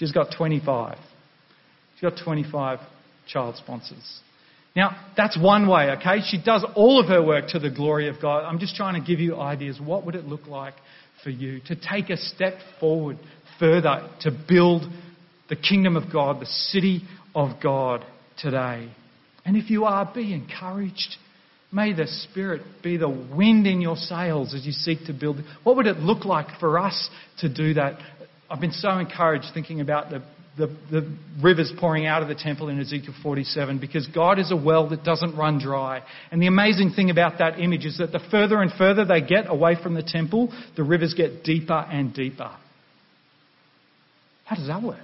She's 0.00 0.12
got 0.12 0.34
25. 0.36 0.98
She's 1.94 2.10
got 2.10 2.18
25 2.24 2.80
child 3.28 3.56
sponsors. 3.56 4.20
Now, 4.74 4.96
that's 5.16 5.38
one 5.38 5.68
way, 5.68 5.90
okay? 5.98 6.20
She 6.26 6.42
does 6.42 6.64
all 6.74 6.98
of 6.98 7.06
her 7.08 7.22
work 7.22 7.48
to 7.48 7.58
the 7.58 7.70
glory 7.70 8.08
of 8.08 8.20
God. 8.20 8.44
I'm 8.44 8.58
just 8.58 8.74
trying 8.74 9.00
to 9.00 9.06
give 9.06 9.20
you 9.20 9.36
ideas. 9.36 9.78
What 9.80 10.06
would 10.06 10.14
it 10.14 10.24
look 10.24 10.46
like 10.46 10.74
for 11.22 11.30
you 11.30 11.60
to 11.66 11.76
take 11.76 12.08
a 12.08 12.16
step 12.16 12.54
forward 12.80 13.18
further 13.58 14.08
to 14.22 14.30
build 14.48 14.82
the 15.50 15.56
kingdom 15.56 15.96
of 15.96 16.10
God, 16.10 16.40
the 16.40 16.46
city 16.46 17.02
of 17.34 17.60
God 17.62 18.04
today. 18.38 18.88
And 19.44 19.56
if 19.56 19.68
you 19.68 19.84
are, 19.84 20.10
be 20.12 20.32
encouraged. 20.32 21.16
May 21.72 21.92
the 21.92 22.06
Spirit 22.06 22.62
be 22.82 22.96
the 22.96 23.08
wind 23.08 23.66
in 23.66 23.80
your 23.80 23.96
sails 23.96 24.54
as 24.54 24.64
you 24.64 24.72
seek 24.72 25.06
to 25.06 25.12
build. 25.12 25.36
What 25.62 25.76
would 25.76 25.86
it 25.86 25.98
look 25.98 26.24
like 26.24 26.58
for 26.58 26.78
us 26.78 27.10
to 27.38 27.52
do 27.52 27.74
that? 27.74 27.98
I've 28.50 28.60
been 28.60 28.72
so 28.72 28.98
encouraged 28.98 29.46
thinking 29.54 29.80
about 29.80 30.10
the 30.10 30.22
the, 30.58 30.66
the 30.90 31.16
rivers 31.42 31.72
pouring 31.78 32.06
out 32.06 32.22
of 32.22 32.28
the 32.28 32.34
temple 32.34 32.68
in 32.68 32.78
Ezekiel 32.80 33.14
47 33.22 33.78
because 33.78 34.06
God 34.08 34.38
is 34.38 34.50
a 34.50 34.56
well 34.56 34.88
that 34.90 35.04
doesn't 35.04 35.36
run 35.36 35.58
dry. 35.58 36.02
And 36.30 36.42
the 36.42 36.46
amazing 36.46 36.90
thing 36.90 37.10
about 37.10 37.38
that 37.38 37.58
image 37.58 37.86
is 37.86 37.98
that 37.98 38.12
the 38.12 38.20
further 38.30 38.60
and 38.60 38.70
further 38.72 39.04
they 39.04 39.20
get 39.20 39.48
away 39.48 39.76
from 39.80 39.94
the 39.94 40.02
temple, 40.02 40.52
the 40.76 40.82
rivers 40.82 41.14
get 41.14 41.44
deeper 41.44 41.72
and 41.72 42.12
deeper. 42.14 42.50
How 44.44 44.56
does 44.56 44.66
that 44.66 44.82
work? 44.82 45.00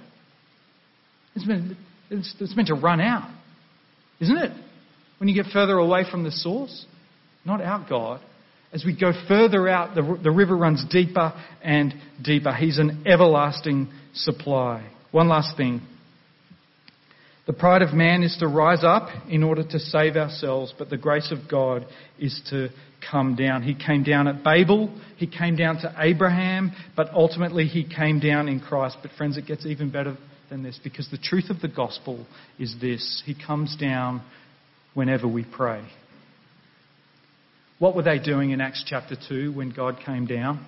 It's 1.35 1.47
meant, 1.47 1.77
it's, 2.09 2.35
it's 2.39 2.55
meant 2.55 2.67
to 2.67 2.75
run 2.75 2.99
out, 2.99 3.29
isn't 4.19 4.37
it? 4.37 4.51
When 5.19 5.29
you 5.29 5.41
get 5.41 5.51
further 5.51 5.77
away 5.77 6.03
from 6.09 6.23
the 6.23 6.31
source, 6.31 6.85
not 7.45 7.61
out 7.61 7.89
God. 7.89 8.21
As 8.73 8.83
we 8.85 8.97
go 8.97 9.13
further 9.27 9.67
out, 9.67 9.95
the, 9.95 10.19
the 10.21 10.31
river 10.31 10.55
runs 10.55 10.83
deeper 10.89 11.33
and 11.63 11.93
deeper. 12.21 12.53
He's 12.53 12.77
an 12.79 13.05
everlasting 13.07 13.89
supply. 14.13 14.89
One 15.11 15.29
last 15.29 15.55
thing. 15.55 15.81
The 17.45 17.53
pride 17.53 17.81
of 17.81 17.93
man 17.93 18.23
is 18.23 18.35
to 18.41 18.47
rise 18.47 18.83
up 18.83 19.07
in 19.29 19.41
order 19.41 19.63
to 19.63 19.79
save 19.79 20.17
ourselves, 20.17 20.73
but 20.77 20.89
the 20.89 20.97
grace 20.97 21.31
of 21.31 21.49
God 21.49 21.85
is 22.19 22.41
to 22.49 22.67
come 23.09 23.37
down. 23.37 23.63
He 23.63 23.73
came 23.73 24.03
down 24.03 24.27
at 24.27 24.43
Babel, 24.43 24.93
he 25.15 25.27
came 25.27 25.55
down 25.55 25.77
to 25.77 25.95
Abraham, 25.97 26.73
but 26.97 27.09
ultimately 27.13 27.65
he 27.65 27.87
came 27.87 28.19
down 28.19 28.49
in 28.49 28.59
Christ. 28.59 28.97
But 29.01 29.11
friends, 29.11 29.37
it 29.37 29.45
gets 29.45 29.65
even 29.65 29.89
better 29.91 30.17
than 30.49 30.61
this 30.61 30.77
because 30.83 31.09
the 31.09 31.17
truth 31.17 31.49
of 31.49 31.61
the 31.61 31.69
gospel 31.69 32.25
is 32.59 32.75
this 32.81 33.23
He 33.25 33.33
comes 33.33 33.77
down 33.77 34.23
whenever 34.93 35.25
we 35.25 35.45
pray. 35.45 35.85
What 37.79 37.95
were 37.95 38.03
they 38.03 38.19
doing 38.19 38.51
in 38.51 38.61
Acts 38.61 38.83
chapter 38.85 39.15
2 39.29 39.53
when 39.53 39.69
God 39.69 39.97
came 40.03 40.25
down 40.25 40.65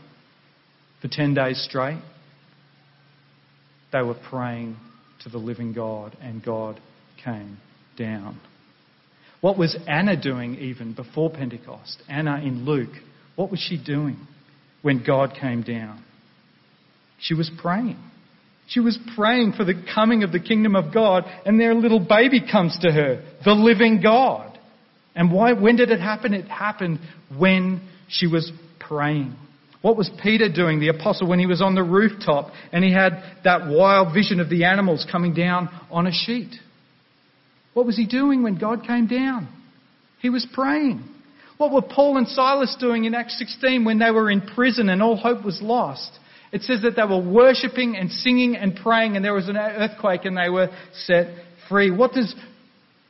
for 1.02 1.08
10 1.08 1.34
days 1.34 1.62
straight? 1.68 2.02
They 3.92 4.02
were 4.02 4.18
praying 4.30 4.78
to 5.24 5.30
the 5.30 5.40
living 5.40 5.74
God, 5.74 6.16
and 6.22 6.44
God 6.44 6.80
came 7.24 7.58
down. 7.98 8.40
What 9.42 9.58
was 9.58 9.76
Anna 9.88 10.22
doing 10.22 10.56
even 10.56 10.94
before 10.94 11.32
Pentecost? 11.32 12.02
Anna 12.08 12.42
in 12.44 12.66
Luke, 12.66 12.94
what 13.36 13.50
was 13.50 13.60
she 13.60 13.82
doing 13.82 14.18
when 14.82 15.04
God 15.04 15.34
came 15.40 15.64
down? 15.64 16.04
She 17.20 17.34
was 17.34 17.50
praying. 17.60 17.98
She 18.68 18.80
was 18.80 19.00
praying 19.16 19.54
for 19.54 19.66
the 19.66 19.84
coming 19.96 20.24
of 20.24 20.32
the 20.32 20.40
kingdom 20.40 20.76
of 20.76 20.94
God, 20.94 21.24
and 21.46 21.60
their 21.60 21.74
little 21.74 22.00
baby 22.00 22.42
comes 22.50 22.78
to 22.82 22.92
her, 22.92 23.26
the 23.44 23.54
living 23.54 24.00
God. 24.02 24.49
And 25.20 25.34
why, 25.34 25.52
when 25.52 25.76
did 25.76 25.92
it 25.92 26.00
happen? 26.00 26.34
It 26.34 26.48
happened 26.48 27.00
when 27.38 27.82
she 28.08 28.26
was 28.26 28.54
praying. 28.80 29.36
What 29.82 29.98
was 29.98 30.10
Peter 30.24 30.48
doing, 30.50 30.80
the 30.80 30.88
apostle, 30.88 31.28
when 31.28 31.40
he 31.40 31.46
was 31.46 31.62
on 31.62 31.76
the 31.76 31.84
rooftop 31.84 32.52
and 32.72 32.86
he 32.86 32.94
had 32.94 33.22
that 33.44 33.68
wild 33.68 34.14
vision 34.14 34.40
of 34.40 34.50
the 34.50 34.64
animals 34.64 35.06
coming 35.12 35.34
down 35.34 35.68
on 35.92 36.08
a 36.08 36.12
sheet? 36.14 36.56
What 37.74 37.86
was 37.86 37.98
he 37.98 38.08
doing 38.08 38.44
when 38.44 38.58
God 38.58 38.88
came 38.88 39.08
down? 39.08 39.50
He 40.22 40.30
was 40.30 40.48
praying. 40.54 41.04
What 41.58 41.74
were 41.74 41.82
Paul 41.82 42.16
and 42.16 42.26
Silas 42.26 42.78
doing 42.80 43.04
in 43.04 43.14
Acts 43.14 43.38
16 43.40 43.84
when 43.84 44.00
they 44.00 44.12
were 44.12 44.32
in 44.32 44.40
prison 44.40 44.88
and 44.88 45.04
all 45.04 45.18
hope 45.18 45.44
was 45.44 45.62
lost? 45.62 46.12
It 46.54 46.62
says 46.62 46.84
that 46.84 46.96
they 46.96 47.04
were 47.04 47.22
worshipping 47.22 47.98
and 47.98 48.10
singing 48.10 48.56
and 48.56 48.74
praying 48.74 49.18
and 49.18 49.26
there 49.26 49.34
was 49.34 49.50
an 49.50 49.58
earthquake 49.58 50.24
and 50.24 50.38
they 50.38 50.50
were 50.50 50.70
set 50.94 51.28
free. 51.68 51.92
What 51.92 52.14
does 52.14 52.34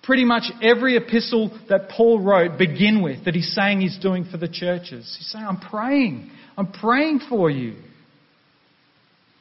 pretty 0.10 0.26
much 0.26 0.52
every 0.64 0.98
epistle 0.98 1.56
that 1.70 1.88
Paul 1.88 2.20
wrote 2.20 2.58
begin 2.58 3.04
with 3.04 3.26
that 3.26 3.36
he's 3.36 3.54
saying 3.54 3.80
he's 3.80 4.00
doing 4.00 4.26
for 4.26 4.38
the 4.38 4.48
churches? 4.48 5.16
He's 5.20 5.30
saying, 5.32 5.46
I'm 5.46 5.60
praying. 5.60 6.32
I'm 6.58 6.72
praying 6.72 7.20
for 7.30 7.48
you. 7.48 7.76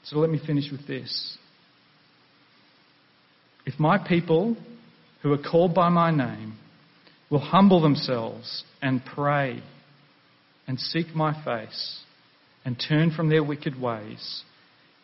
So 0.04 0.18
let 0.18 0.28
me 0.28 0.38
finish 0.46 0.70
with 0.70 0.87
this. 0.87 1.38
If 3.64 3.81
my 3.81 3.96
people 3.96 4.59
who 5.22 5.33
are 5.33 5.38
called 5.38 5.74
by 5.74 5.88
my 5.88 6.11
name 6.11 6.59
will 7.31 7.38
humble 7.38 7.81
themselves 7.81 8.62
and 8.83 9.02
pray 9.02 9.62
and 10.66 10.78
seek 10.78 11.14
my 11.14 11.33
face 11.46 12.00
and 12.66 12.76
turn 12.78 13.11
from 13.11 13.31
their 13.31 13.42
wicked 13.42 13.81
ways, 13.81 14.42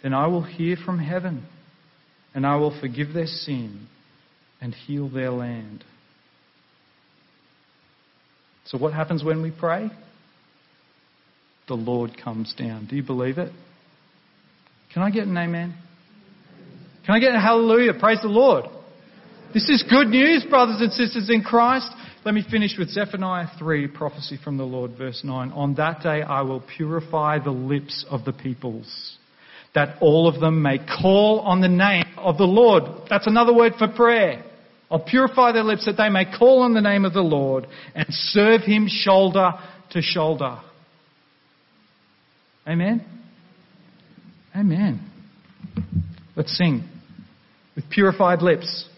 then 0.03 0.13
I 0.13 0.27
will 0.27 0.43
hear 0.43 0.77
from 0.77 0.99
heaven 0.99 1.47
and 2.35 2.47
I 2.47 2.57
will 2.57 2.79
forgive 2.83 3.15
their 3.15 3.27
sin 3.27 3.89
and 4.65 4.75
heal 4.75 5.09
their 5.09 5.31
land. 5.31 5.85
So, 8.65 8.79
what 8.79 8.93
happens 8.93 9.23
when 9.23 9.43
we 9.43 9.53
pray? 9.53 9.91
the 11.67 11.75
Lord 11.75 12.13
comes 12.23 12.55
down. 12.57 12.87
Do 12.87 12.97
you 12.97 13.03
believe 13.03 13.39
it? 13.39 13.53
Can 14.93 15.03
I 15.03 15.11
get 15.11 15.27
an 15.27 15.37
amen? 15.37 15.75
Can 17.07 17.15
I 17.15 17.19
get 17.19 17.35
a 17.35 17.41
hallelujah? 17.41 17.95
Praise 17.99 18.19
the 18.23 18.29
Lord. 18.29 18.67
This 19.53 19.69
is 19.69 19.85
good 19.89 20.09
news, 20.09 20.45
brothers 20.49 20.81
and 20.81 20.93
sisters 20.93 21.31
in 21.31 21.43
Christ. 21.43 21.89
Let 22.25 22.35
me 22.35 22.45
finish 22.51 22.77
with 22.79 22.89
Zephaniah 22.89 23.49
3, 23.59 23.89
prophecy 23.89 24.39
from 24.43 24.57
the 24.57 24.65
Lord, 24.65 24.97
verse 24.97 25.21
9. 25.23 25.53
On 25.53 25.75
that 25.75 26.03
day 26.03 26.23
I 26.23 26.43
will 26.43 26.61
purify 26.77 27.39
the 27.39 27.51
lips 27.51 28.05
of 28.11 28.25
the 28.25 28.33
peoples, 28.33 29.17
that 29.75 29.99
all 30.01 30.27
of 30.27 30.41
them 30.41 30.63
may 30.63 30.79
call 30.79 31.41
on 31.41 31.61
the 31.61 31.69
name 31.69 32.07
of 32.17 32.39
the 32.39 32.45
Lord. 32.45 32.85
That's 33.11 33.27
another 33.27 33.55
word 33.55 33.75
for 33.79 33.89
prayer. 33.89 34.45
I'll 34.95 35.01
purify 35.01 35.51
their 35.51 35.65
lips 35.65 35.87
that 35.87 35.97
they 35.97 36.09
may 36.09 36.25
call 36.25 36.63
on 36.63 36.73
the 36.73 36.81
name 36.81 37.05
of 37.05 37.13
the 37.13 37.21
Lord 37.21 37.67
and 37.97 38.07
serve 38.09 38.61
him 38.61 38.87
shoulder 38.89 39.55
to 39.91 40.01
shoulder. 40.01 40.61
Amen? 42.65 43.05
Amen. 44.55 45.01
Let's 46.37 46.57
sing 46.57 46.85
with 47.75 47.91
purified 47.91 48.41
lips. 48.41 48.89